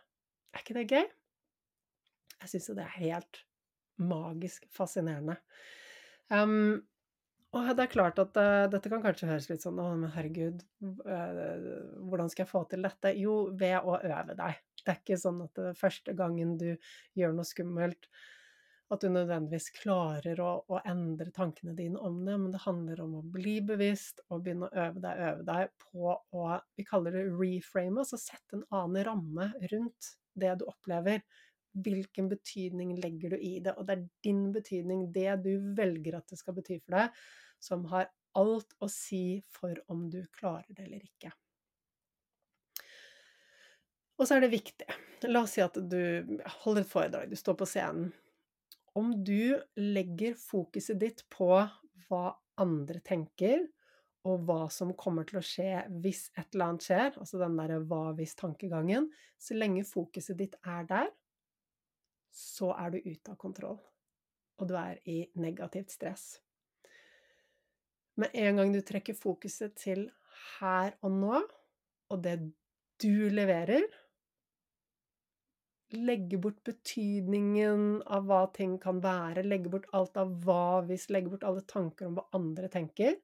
[0.55, 1.05] Er ikke det gøy?
[2.41, 3.41] Jeg syns jo det er helt
[4.01, 5.37] magisk fascinerende.
[6.33, 6.81] Um,
[7.55, 10.63] og det er klart at uh, dette kan kanskje høres litt sånn Å, men herregud,
[11.05, 11.69] uh,
[12.09, 13.13] hvordan skal jeg få til dette?
[13.21, 14.57] Jo, ved å øve deg.
[14.85, 16.67] Det er ikke sånn at det er første gangen du
[17.17, 18.09] gjør noe skummelt,
[18.93, 23.15] at du nødvendigvis klarer å, å, endre tankene dine om det, men det handler om
[23.17, 27.23] å bli bevisst og begynne å øve deg, øve deg på å Vi kaller det
[27.31, 31.23] reframe, altså sette en annen ramme rundt det du opplever.
[31.85, 33.73] Hvilken betydning legger du i det?
[33.73, 37.25] Og det er din betydning, det du velger at det skal bety for deg,
[37.63, 41.33] som har alt å si for om du klarer det eller ikke.
[44.15, 44.87] Og så er det viktig.
[45.27, 48.11] La oss si at du holder et foredrag, du står på scenen.
[48.95, 51.49] Om du legger fokuset ditt på
[52.07, 52.25] hva
[52.61, 53.65] andre tenker,
[54.25, 57.81] og hva som kommer til å skje hvis et eller annet skjer, altså den derre
[57.85, 61.11] hva hvis-tankegangen, så lenge fokuset ditt er der,
[62.33, 63.77] så er du ute av kontroll.
[64.57, 66.25] Og du er i negativt stress.
[68.15, 70.07] Med en gang du trekker fokuset til
[70.57, 71.43] her og nå,
[72.09, 72.39] og det
[73.03, 73.83] du leverer,
[75.95, 81.31] legge bort betydningen av hva ting kan være, legge bort alt av hva hvis, legge
[81.33, 83.17] bort alle tanker om hva andre tenker,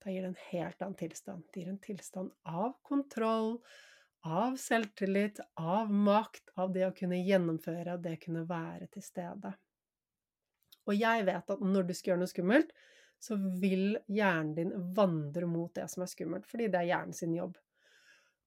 [0.00, 1.44] da gir det en helt annen tilstand.
[1.52, 3.58] Det gir en tilstand av kontroll,
[4.24, 9.04] av selvtillit, av makt, av det å kunne gjennomføre, av det å kunne være til
[9.04, 9.52] stede.
[10.88, 12.72] Og jeg vet at når du skal gjøre noe skummelt,
[13.20, 17.34] så vil hjernen din vandre mot det som er skummelt, fordi det er hjernen sin
[17.36, 17.58] jobb.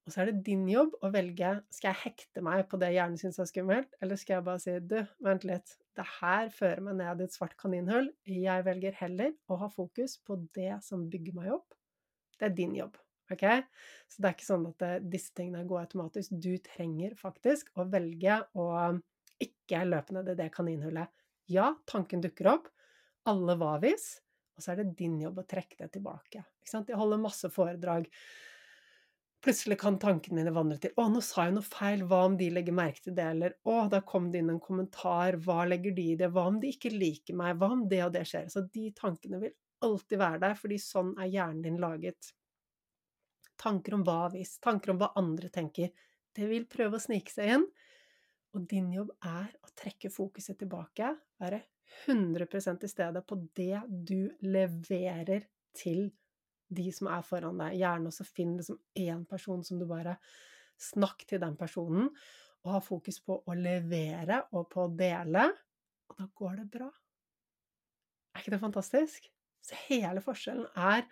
[0.03, 3.19] Og så er det din jobb å velge skal jeg hekte meg på det hjernen
[3.19, 6.97] syns er skummelt, eller skal jeg bare si du, vent litt, det her fører meg
[6.99, 11.37] ned i et svart kaninhull, jeg velger heller å ha fokus på det som bygger
[11.37, 11.77] meg opp.
[12.39, 12.97] Det er din jobb.
[13.31, 13.45] ok?
[14.11, 16.35] Så det er ikke sånn at eh, disse tingene går automatisk.
[16.35, 18.67] Du trenger faktisk å velge å
[19.43, 21.11] ikke løpe ned i det kaninhullet.
[21.51, 22.67] Ja, tanken dukker opp.
[23.29, 24.17] Alle hva hvis.
[24.57, 26.43] Og så er det din jobb å trekke det tilbake.
[26.61, 26.91] Ikke sant?
[26.91, 28.09] Jeg holder masse foredrag
[29.43, 32.05] Plutselig kan tankene mine vandre til 'Å, nå sa jeg noe feil.
[32.07, 35.35] Hva om de legger merke til det?' Eller 'Å, da kom det inn en kommentar.
[35.35, 36.29] Hva legger de i det?
[36.31, 37.57] Hva om de ikke liker meg?
[37.59, 39.51] Hva om det og det skjer?' Så de tankene vil
[39.83, 42.31] alltid være der, fordi sånn er hjernen din laget.
[43.59, 45.91] Tanker om hva hvis, tanker om hva andre tenker,
[46.33, 47.67] det vil prøve å snike seg inn.
[48.55, 51.63] Og din jobb er å trekke fokuset tilbake, være
[52.07, 56.11] 100% stedet stede på det du leverer til
[56.75, 57.77] de som er foran deg.
[57.81, 60.17] Gjerne også finn liksom én person som du bare
[60.83, 62.07] Snakk til den personen,
[62.65, 65.45] og ha fokus på å levere og på å dele,
[66.09, 66.87] og da går det bra.
[68.33, 69.29] Er ikke det fantastisk?
[69.63, 71.05] Så hele forskjellen er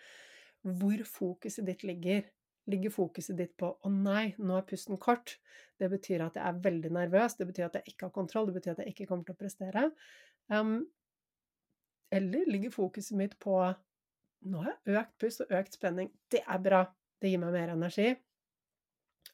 [0.61, 2.25] hvor fokuset ditt ligger.
[2.69, 5.37] Ligger fokuset ditt på 'å nei, nå er pusten kort',
[5.79, 8.53] det betyr at jeg er veldig nervøs, det betyr at jeg ikke har kontroll, det
[8.59, 9.91] betyr at jeg ikke kommer til å prestere.
[10.49, 10.85] Um,
[12.11, 13.55] eller ligger fokuset mitt på
[14.49, 16.09] nå har jeg økt pust og økt spenning.
[16.31, 16.81] Det er bra.
[17.21, 18.09] Det gir meg mer energi.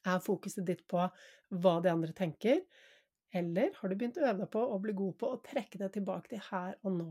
[0.07, 2.61] Er fokuset ditt på hva de andre tenker?
[3.35, 5.93] Eller har du begynt å øve deg på å bli god på å trekke deg
[5.95, 7.09] tilbake til her og nå?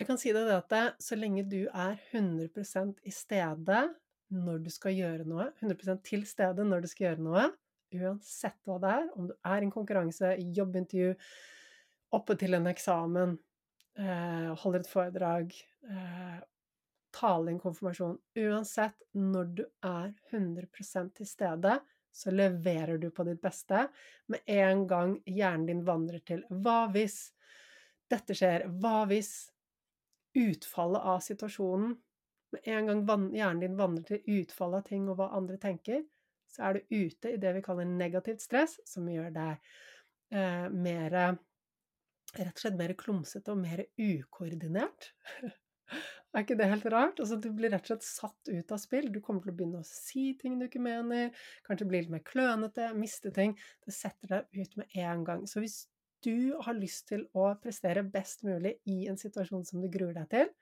[0.00, 3.82] Jeg kan si deg det at så lenge du er 100% i stedet
[4.32, 7.48] når du skal gjøre noe, 100% til stede når du skal gjøre noe,
[7.92, 11.12] uansett hva det er, om du er i en konkurranse, jobbintervju,
[12.16, 13.36] oppe til en eksamen,
[14.00, 15.52] eh, holder et foredrag,
[15.84, 16.40] eh,
[17.14, 18.18] tale inn konfirmasjon.
[18.42, 21.78] Uansett, når du er 100 til stede,
[22.12, 23.86] så leverer du på ditt beste.
[24.28, 27.32] Med en gang hjernen din vandrer til 'hva hvis
[28.10, 29.50] dette skjer', 'hva hvis
[30.36, 31.96] utfallet av situasjonen',
[32.52, 36.04] med en gang hjernen din vandrer til utfallet av ting og hva andre tenker,
[36.48, 39.56] så er du ute i det vi kaller negativt stress, som gjør deg
[40.32, 41.38] eh, mer
[42.32, 45.10] Rett og slett mer klumsete og mer ukoordinert.
[46.32, 47.18] Er ikke det helt rart?
[47.20, 49.10] Altså, du blir rett og slett satt ut av spill.
[49.12, 51.28] Du kommer til å begynne å si ting du ikke mener,
[51.66, 53.52] kanskje bli litt mer klønete, miste ting.
[53.84, 55.44] Det setter deg ut med en gang.
[55.50, 55.82] Så hvis
[56.24, 60.30] du har lyst til å prestere best mulig i en situasjon som du gruer deg
[60.32, 60.52] til,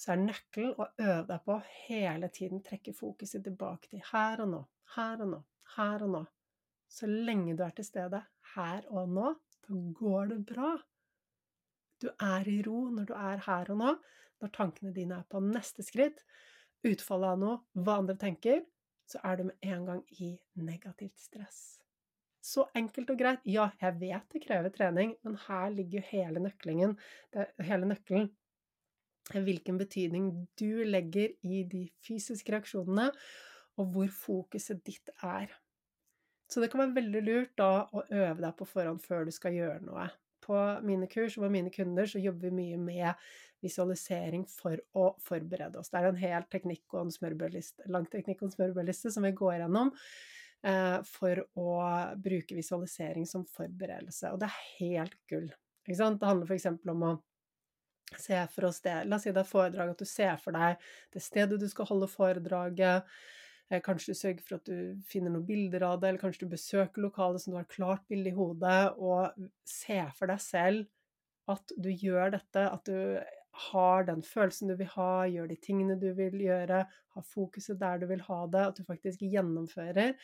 [0.00, 4.54] så er nøkkelen å øve deg på hele tiden trekke fokuset tilbake til her og
[4.54, 4.60] nå,
[4.96, 5.40] her og nå,
[5.76, 6.22] her og nå.
[6.90, 8.22] Så lenge du er til stede
[8.56, 9.34] her og nå,
[9.66, 10.72] da går det bra.
[12.00, 13.92] Du er i ro når du er her og nå,
[14.40, 16.22] når tankene dine er på neste skritt,
[16.86, 18.64] utfallet av noe, hva andre tenker,
[19.10, 21.60] så er du med en gang i negativt stress.
[22.40, 23.42] Så enkelt og greit.
[23.44, 26.42] Ja, jeg vet det krever trening, men her ligger jo hele
[27.68, 28.30] hele nøkkelen.
[29.46, 33.10] hvilken betydning du legger i de fysiske reaksjonene,
[33.78, 35.52] og hvor fokuset ditt er.
[36.50, 39.54] Så det kan være veldig lurt da å øve deg på forhånd før du skal
[39.54, 40.08] gjøre noe.
[40.50, 43.30] På mine kurs og med mine kunder så jobber vi mye med
[43.62, 45.92] visualisering for å forberede oss.
[45.92, 47.62] Det er en hel teknikk og en
[47.94, 49.92] lang teknikk og en smørbrødliste som vi går gjennom
[50.66, 51.74] eh, for å
[52.18, 54.32] bruke visualisering som forberedelse.
[54.32, 55.50] Og det er helt gull.
[55.86, 56.66] Det handler f.eks.
[56.90, 57.16] om å
[58.18, 60.80] se for oss det La oss si det er foredrag, at du ser for deg
[61.14, 63.06] det stedet du skal holde foredraget.
[63.70, 66.54] Eh, kanskje du sørger for at du finner noen bilder av det, eller kanskje du
[66.54, 70.88] besøker lokalet så du har et klart bilde i hodet, og se for deg selv
[71.50, 73.20] at du gjør dette, at du
[73.70, 78.02] har den følelsen du vil ha, gjør de tingene du vil gjøre, har fokuset der
[78.02, 80.14] du vil ha det, at du faktisk gjennomfører.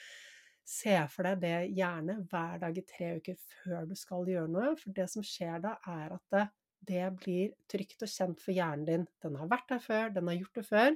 [0.67, 4.73] Se for deg det gjerne hver dag i tre uker før du skal gjøre noe,
[4.79, 6.47] for det som skjer da, er at det
[6.87, 9.07] det blir trygt og kjent for hjernen din.
[9.25, 10.93] Den har vært der før, den har gjort det før.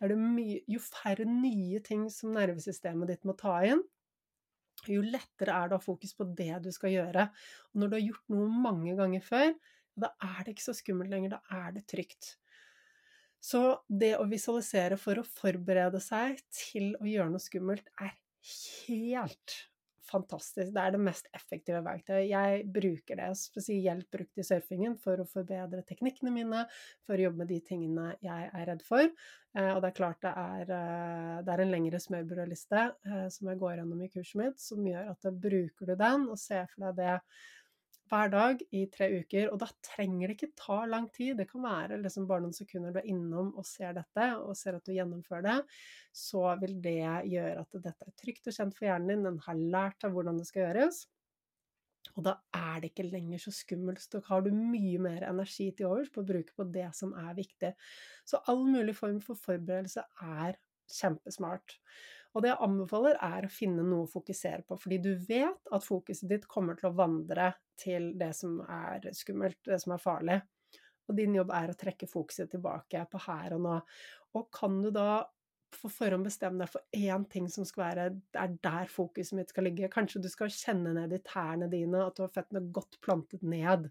[0.00, 3.82] Er det mye, jo færre nye ting som nervesystemet ditt må ta inn,
[4.88, 7.26] jo lettere er det å ha fokus på det du skal gjøre.
[7.72, 9.50] Og når du har gjort noe mange ganger før,
[10.00, 12.34] da er det ikke så skummelt lenger, da er det trygt.
[13.40, 18.14] Så det å visualisere for å forberede seg til å gjøre noe skummelt er
[18.86, 19.56] helt
[20.10, 20.72] fantastisk.
[20.74, 22.28] Det er det mest effektive verktøyet.
[22.30, 26.64] Jeg bruker det spesielt brukt i surfingen for å forbedre teknikkene mine,
[27.06, 29.06] for å jobbe med de tingene jeg er redd for.
[29.06, 33.50] Eh, og det er klart det er, eh, det er en lengre smørbrødliste eh, som
[33.50, 36.86] jeg går gjennom i kurset mitt, som gjør at bruker du den og ser for
[36.86, 37.16] deg det
[38.10, 39.48] hver dag i tre uker.
[39.52, 41.36] Og da trenger det ikke ta lang tid.
[41.38, 44.78] Det kan være liksom bare noen sekunder du er innom og ser dette, og ser
[44.78, 45.56] at du gjennomfører det.
[46.12, 46.98] Så vil det
[47.30, 49.26] gjøre at dette er trygt og kjent for hjernen din.
[49.28, 51.04] Den har lært av hvordan det skal gjøres.
[52.16, 54.06] Og da er det ikke lenger så skummelt.
[54.12, 57.36] Da har du mye mer energi til overs på å bruke på det som er
[57.38, 57.74] viktig.
[58.26, 60.58] Så all mulig form for forberedelse er
[60.90, 61.76] kjempesmart.
[62.30, 65.86] Og det jeg anbefaler, er å finne noe å fokusere på, fordi du vet at
[65.86, 67.50] fokuset ditt kommer til å vandre
[67.80, 70.38] til det som er skummelt, det som er farlig.
[71.10, 73.76] Og din jobb er å trekke fokuset tilbake på her og nå.
[74.38, 75.24] Og kan du da
[75.70, 78.04] på forhånd bestemme deg for én ting som skal være
[78.34, 79.90] Det er der fokuset mitt skal ligge.
[79.92, 83.86] Kanskje du skal kjenne ned i tærne dine, at du har føttene godt plantet ned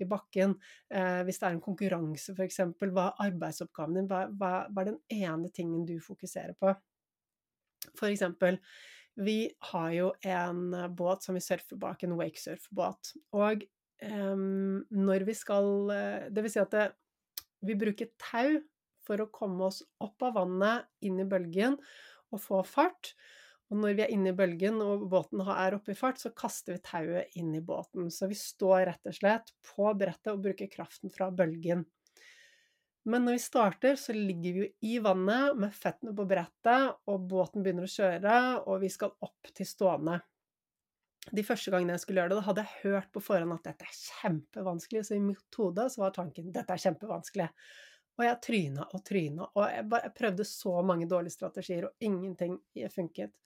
[0.00, 0.56] i bakken.
[0.88, 4.08] Eh, hvis det er en konkurranse, f.eks., hva er arbeidsoppgaven din?
[4.10, 6.72] Hva, hva, hva er den ene tingen du fokuserer på?
[7.98, 8.58] For eksempel,
[9.18, 13.14] vi har jo en båt som vi surfer bak, en wakesurfbåt.
[13.34, 13.64] Og
[14.04, 16.84] um, når vi skal eh, Det vil si at det,
[17.66, 18.60] vi bruker tau
[19.02, 21.78] for å komme oss opp av vannet, inn i bølgen
[22.30, 23.14] og få fart.
[23.68, 26.76] Og når vi er inne i bølgen og båten er oppe i fart, så kaster
[26.76, 28.08] vi tauet inn i båten.
[28.12, 31.84] Så vi står rett og slett på brettet og bruker kraften fra bølgen.
[33.08, 37.28] Men når vi starter, så ligger vi jo i vannet med føttene på brettet, og
[37.30, 38.34] båten begynner å kjøre,
[38.66, 40.18] og vi skal opp til stående.
[41.28, 43.86] De første gangene jeg skulle gjøre det, da hadde jeg hørt på forhånd at dette
[43.86, 47.48] er kjempevanskelig, så i mitt hode var tanken dette er kjempevanskelig.
[48.18, 52.04] Og jeg tryna og tryna, og jeg, bare, jeg prøvde så mange dårlige strategier, og
[52.04, 52.58] ingenting
[52.90, 53.36] funket.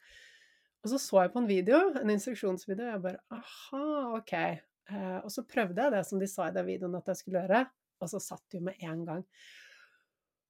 [0.82, 3.82] Og så så jeg på en video, en instruksjonsvideo, og jeg bare aha,
[4.18, 4.32] ok.
[4.90, 7.42] Eh, og så prøvde jeg det som de sa i den videoen at jeg skulle
[7.44, 7.66] gjøre,
[8.03, 9.26] og så satt det jo med en gang.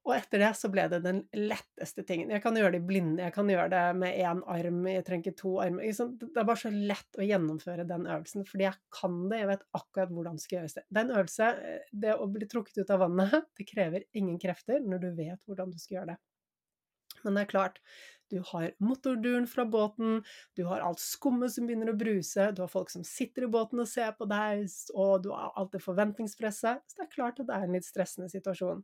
[0.02, 2.32] Og etter det så ble det den letteste tingen.
[2.34, 5.30] Jeg kan gjøre det i blinde, jeg kan gjøre det med én arm, jeg trenger
[5.30, 5.86] ikke to armer.
[6.18, 9.62] Det er bare så lett å gjennomføre den øvelsen, fordi jeg kan det, jeg vet
[9.78, 10.74] akkurat hvordan det skal gjøres.
[10.82, 11.52] Det er en øvelse,
[12.02, 15.70] det å bli trukket ut av vannet, det krever ingen krefter når du vet hvordan
[15.70, 16.18] du skal gjøre det.
[17.22, 17.78] Men det er klart,
[18.32, 20.22] du har motorduren fra båten,
[20.56, 23.82] du har alt skummet som begynner å bruse, du har folk som sitter i båten
[23.82, 24.64] og ser på deg,
[24.96, 26.80] og du har alt det forventningspresset.
[26.88, 28.80] Så det er klart at det er en litt stressende situasjon.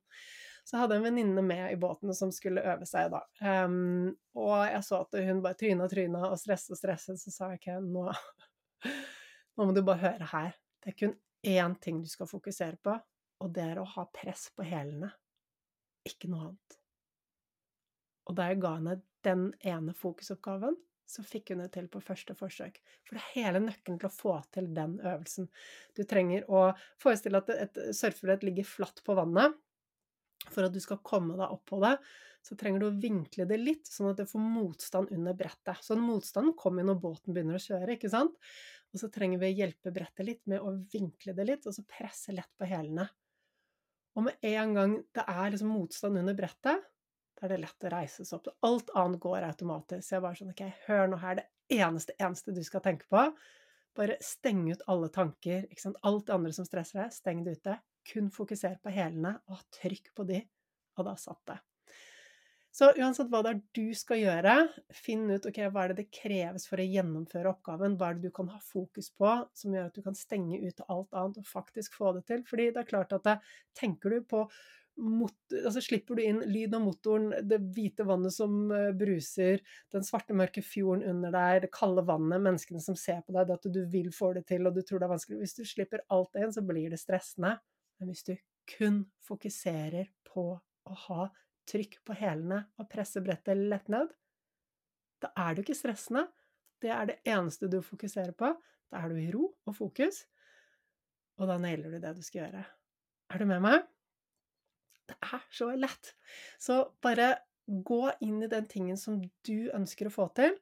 [0.69, 3.23] Så jeg hadde en venninne med i båten som skulle øve seg da.
[3.41, 7.33] Um, og jeg så at hun bare tryna og tryna og stresset og stresset, så
[7.33, 8.05] sa jeg ikke nå,
[9.57, 10.53] nå må du bare høre her.
[10.85, 11.17] Det er kun
[11.49, 12.99] én ting du skal fokusere på,
[13.41, 15.09] og det er å ha press på hælene.
[16.05, 16.79] Ikke noe annet.
[18.29, 20.77] Og da jeg ga henne den ene fokusoppgaven,
[21.09, 22.81] så fikk hun det til på første forsøk.
[23.07, 25.49] For det er hele nøkkelen til å få til den øvelsen.
[25.97, 26.67] Du trenger å
[27.01, 29.57] forestille at et surfebrett ligger flatt på vannet.
[30.53, 31.95] For at du skal komme deg opp på det,
[32.45, 35.81] så trenger du å vinkle det litt, sånn at det får motstand under brettet.
[35.85, 38.37] Så motstand kommer når båten begynner å kjøre, ikke sant?
[38.95, 41.85] Og så trenger vi å hjelpe brettet litt med å vinkle det litt, og så
[41.89, 43.09] presse lett på hælene.
[44.17, 46.87] Og med en gang det er liksom motstand under brettet,
[47.39, 48.51] da er det lett å reise seg opp.
[48.67, 50.11] Alt annet går automatisk.
[50.11, 51.39] Jeg bare sånn Ok, hør nå her.
[51.39, 53.23] Det eneste, eneste du skal tenke på,
[53.99, 55.69] bare steng ut alle tanker.
[55.69, 56.01] ikke sant?
[56.09, 57.79] Alt det andre som stresser deg, steng det ute.
[58.09, 60.39] kun fokusere på hælene og trykk på de,
[60.97, 61.59] og da satt det.
[62.73, 64.55] Så uansett hva det er du skal gjøre,
[64.95, 67.99] finn ut okay, hva er det det kreves for å gjennomføre oppgaven.
[67.99, 70.87] Hva er det du kan ha fokus på som gjør at du kan stenge ute
[70.89, 72.45] alt annet og faktisk få det til.
[72.49, 73.29] Fordi det er klart at
[73.77, 74.45] tenker du på
[74.99, 79.63] motor, altså Slipper du inn lyd av motoren, det hvite vannet som eh, bruser,
[79.95, 83.59] den svarte, mørke fjorden under deg, det kalde vannet, menneskene som ser på deg, det
[83.59, 86.05] at du vil få det til og du tror det er vanskelig Hvis du slipper
[86.15, 87.57] alt inn, så blir det stressende.
[87.99, 88.35] Men hvis du
[88.69, 91.29] kun fokuserer på å ha
[91.69, 94.11] trykk på hælene og presse brettet lett ned,
[95.23, 96.29] da er du ikke stressende.
[96.79, 98.53] Det er det eneste du fokuserer på.
[98.89, 100.23] Da er du i ro og fokus,
[101.39, 102.65] og da nailer du det du skal gjøre.
[103.29, 103.83] Er du med meg?
[105.09, 106.13] Det er så lett.
[106.61, 107.35] Så bare
[107.69, 110.57] gå inn i den tingen som du ønsker å få til.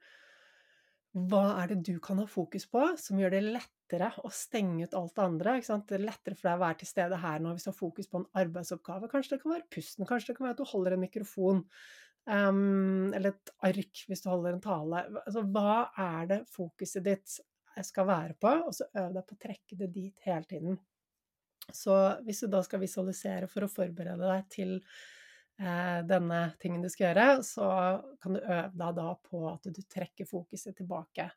[1.16, 4.96] Hva er det du kan ha fokus på som gjør det lettere å stenge ut
[4.98, 5.54] alt det andre?
[5.64, 8.10] Det er lettere for deg å være til stede her nå hvis du har fokus
[8.10, 9.08] på en arbeidsoppgave.
[9.12, 11.62] Kanskje det kan være pusten, kanskje det kan være at du holder en mikrofon.
[12.26, 15.04] Um, eller et ark hvis du holder en tale.
[15.22, 17.38] Altså, hva er det fokuset ditt
[17.86, 18.52] skal være på?
[18.66, 20.78] Og så øv deg på å trekke det dit hele tiden.
[21.72, 21.94] Så
[22.26, 24.76] hvis du da skal visualisere for å forberede deg til
[25.58, 27.66] Eh, denne tingen du skal gjøre, så
[28.20, 31.30] kan du øve deg da på at du trekker fokuset tilbake.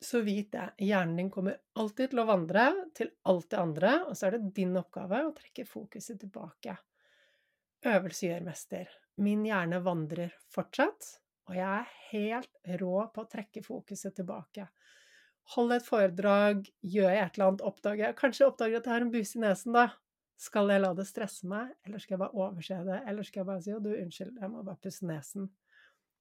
[0.00, 4.14] Så vit det, hjernen din kommer alltid til å vandre til alt det andre, og
[4.16, 6.76] så er det din oppgave å trekke fokuset tilbake.
[7.90, 8.94] Øvelse gjør mester.
[9.20, 11.10] Min hjerne vandrer fortsatt,
[11.50, 14.70] og jeg er helt rå på å trekke fokuset tilbake.
[15.54, 18.94] Hold et foredrag, gjør jeg et eller annet, oppdager jeg Kanskje jeg oppdager at jeg
[18.94, 19.88] har en buse i nesen, da.
[20.40, 23.48] Skal jeg la det stresse meg, eller skal jeg bare overse det, eller skal jeg
[23.50, 25.50] bare si 'Å, du, unnskyld, jeg må bare pusse nesen'?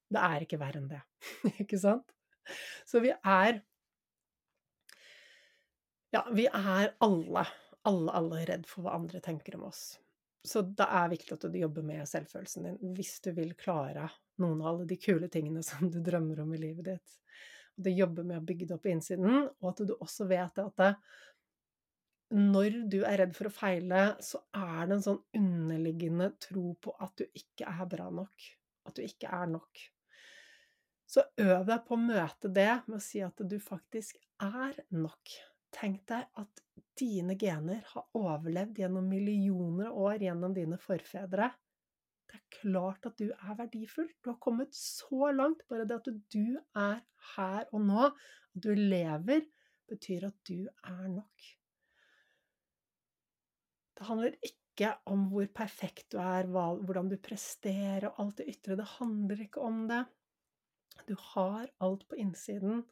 [0.09, 1.01] Det er ikke verre enn det,
[1.63, 2.15] ikke sant?
[2.89, 3.61] Så vi er
[6.09, 7.45] Ja, vi er alle,
[7.85, 9.99] alle, alle redd for hva andre tenker om oss.
[10.41, 14.07] Så det er viktig at du jobber med selvfølelsen din hvis du vil klare
[14.41, 17.17] noen av alle de kule tingene som du drømmer om i livet ditt.
[17.79, 20.81] Du jobber med å bygge det opp på innsiden, og at du også vet at
[20.81, 20.93] det,
[22.35, 26.93] når du er redd for å feile, så er det en sånn underliggende tro på
[27.01, 28.49] at du ikke er bra nok.
[28.85, 29.81] At du ikke er nok.
[31.09, 35.33] Så øv deg på å møte det med å si at du faktisk er nok.
[35.73, 36.61] Tenk deg at
[36.99, 41.49] dine gener har overlevd gjennom millioner av år gjennom dine forfedre.
[42.29, 44.09] Det er klart at du er verdifull.
[44.21, 45.63] Du har kommet så langt.
[45.69, 46.99] Bare det at du er
[47.35, 49.47] her og nå, at du lever,
[49.89, 51.47] betyr at du er nok.
[53.97, 58.77] Det handler ikke om hvor perfekt du er, hvordan du presterer og alt det ytre.
[58.79, 60.03] Det handler ikke om det.
[61.09, 62.83] Du har alt på innsiden,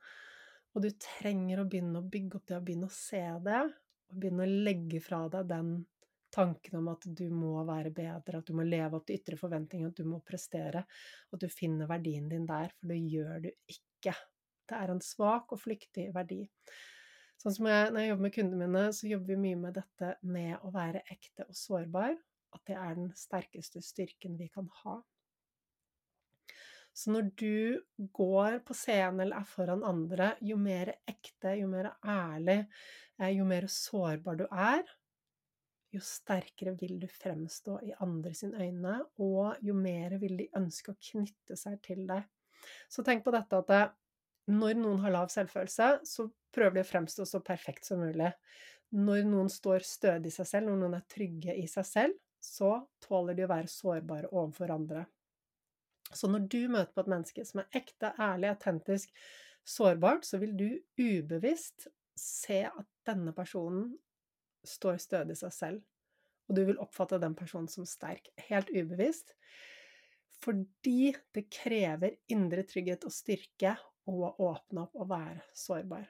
[0.74, 3.62] og du trenger å begynne å bygge opp det, og begynne å se det,
[4.10, 5.72] og begynne å legge fra deg den
[6.34, 9.91] tanken om at du må være bedre, at du må leve opp til ytre forventninger,
[9.91, 10.84] at du må prestere,
[11.34, 14.13] at du finner verdien din der, for det gjør du ikke.
[14.67, 16.43] Det er en svak og flyktig verdi.
[17.38, 20.13] Sånn som jeg, når jeg jobber med kundene mine, så jobber vi mye med dette
[20.25, 22.17] med å være ekte og sårbar.
[22.55, 24.97] At det er den sterkeste styrken vi kan ha.
[26.97, 27.78] Så når du
[28.17, 32.63] går på scenen eller er foran andre, jo mer ekte, jo mer ærlig,
[33.19, 34.82] eh, jo mer sårbar du er,
[35.94, 40.94] jo sterkere vil du fremstå i andre sine øyne, og jo mer vil de ønske
[40.94, 42.26] å knytte seg til deg.
[42.92, 43.96] Så tenk på dette at
[44.52, 48.32] når noen har lav selvfølelse, så prøver de å fremstå så perfekt som mulig.
[48.96, 52.78] Når noen står stødig i seg selv, når noen er trygge i seg selv, så
[53.04, 55.04] tåler de å være sårbare overfor andre.
[56.16, 59.12] Så når du møter på et menneske som er ekte, ærlig, autentisk,
[59.68, 60.70] sårbart, så vil du
[61.02, 63.92] ubevisst se at denne personen
[64.68, 65.86] står stødig i seg selv.
[66.47, 69.34] Og du vil oppfatte den personen som sterk, helt ubevisst.
[70.43, 73.74] Fordi det krever indre trygghet og styrke
[74.07, 76.05] å åpne opp og være sårbar.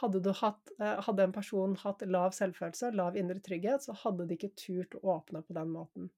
[0.00, 4.34] Hadde, hatt, eh, hadde, en person hatt lav selvfølelse, lav indre trygghet, så hadde de
[4.34, 6.08] ikke turt å åpne på den måten.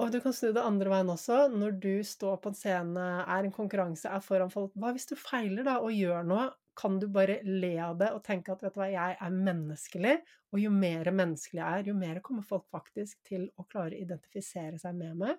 [0.00, 1.42] Og du kan snu det andre veien også.
[1.52, 5.16] Når du står på en scene, er en konkurranse, er foran folk Hva hvis du
[5.20, 6.46] feiler, da, og gjør noe?
[6.80, 10.14] Kan du bare le av det og tenke at vet du hva, jeg er menneskelig?
[10.54, 14.00] Og jo mer menneskelig jeg er, jo mer kommer folk faktisk til å klare å
[14.06, 15.36] identifisere seg med meg.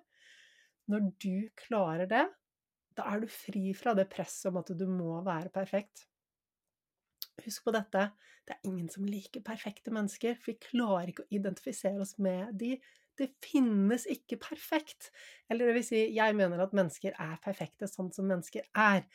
[0.92, 2.24] Når du klarer det,
[2.98, 6.06] da er du fri fra det presset om at du må være perfekt.
[7.42, 8.10] Husk på dette,
[8.46, 12.52] det er ingen som liker perfekte mennesker, for vi klarer ikke å identifisere oss med
[12.60, 12.74] de.
[13.18, 15.10] Det finnes ikke perfekt.
[15.50, 19.06] Eller det vil si, jeg mener at mennesker er perfekte sånn som mennesker er.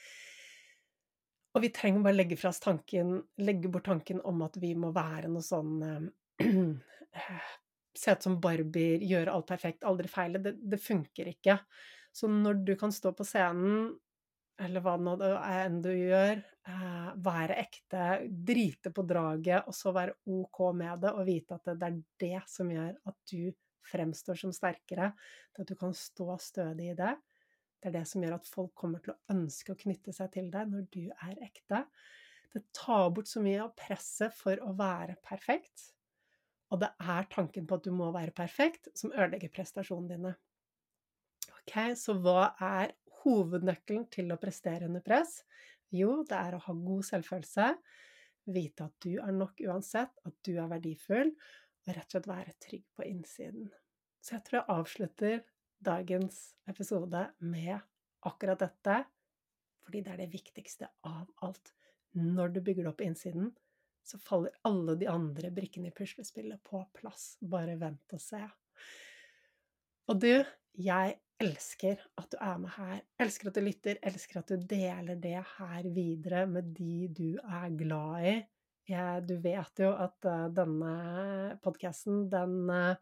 [1.57, 4.91] Og vi trenger bare legge fra oss tanken, legge bort tanken om at vi må
[4.93, 6.45] være noe sånn eh,
[7.97, 10.37] Se ut som Barbier, gjøre alt perfekt, aldri feile.
[10.37, 11.55] Det, det funker ikke.
[12.13, 13.87] Så når du kan stå på scenen
[14.61, 16.39] eller hva nå det enn du gjør,
[16.69, 21.73] eh, være ekte, drite på draget, og så være ok med det, og vite at
[21.73, 23.51] det er det som gjør at du
[23.87, 25.11] fremstår som sterkere,
[25.53, 27.13] til at du kan stå stødig i det.
[27.77, 30.49] Det er det som gjør at folk kommer til å ønske å knytte seg til
[30.53, 31.83] deg når du er ekte.
[32.53, 35.91] Det tar bort så mye av presset for å være perfekt,
[36.73, 40.33] og det er tanken på at du må være perfekt, som ødelegger prestasjonene dine.
[41.61, 45.41] Ok, så hva er hovednøkkelen til å prestere under press?
[45.93, 47.69] Jo, det er å ha god selvfølelse,
[48.51, 51.31] vite at du er nok uansett, at du er verdifull,
[51.87, 53.69] og rett og slett være trygg på innsiden.
[54.23, 55.37] Så jeg tror jeg avslutter
[55.83, 57.77] dagens episode med
[58.27, 59.01] akkurat dette,
[59.85, 61.73] fordi det er det viktigste av alt.
[62.17, 63.51] Når du bygger det opp på innsiden,
[64.07, 67.35] så faller alle de andre brikkene i puslespillet på plass.
[67.43, 68.41] Bare vent og se.
[70.07, 70.31] Og du,
[70.79, 73.01] jeg elsker at du er med her.
[73.21, 77.73] Elsker at du lytter, elsker at du deler det her videre med de du er
[77.77, 78.37] glad i.
[78.87, 82.95] Jeg, du vet jo at uh, denne podkasten, den, uh,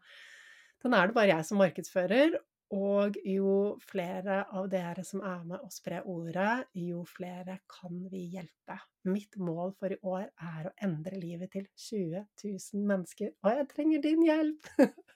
[0.82, 2.39] den er det bare jeg som markedsfører.
[2.74, 8.24] Og jo flere av dere som er med og sprer ordet, jo flere kan vi
[8.34, 8.80] hjelpe.
[9.05, 13.70] Mitt mål for i år er å endre livet til 20 000 mennesker, og jeg
[13.76, 14.72] trenger din hjelp!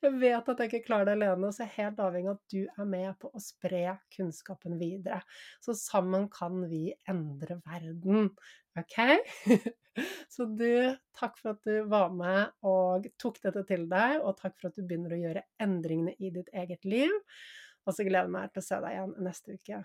[0.00, 2.52] Jeg vet at jeg ikke klarer det alene, så jeg er helt avhengig av at
[2.54, 3.82] du er med på å spre
[4.14, 5.20] kunnskapen videre.
[5.60, 8.30] Så sammen kan vi endre verden.
[8.80, 8.98] Ok?
[10.34, 14.56] Så du, takk for at du var med og tok dette til deg, og takk
[14.60, 17.12] for at du begynner å gjøre endringene i ditt eget liv.
[17.86, 19.84] Og så gleder jeg meg til å se deg igjen neste uke.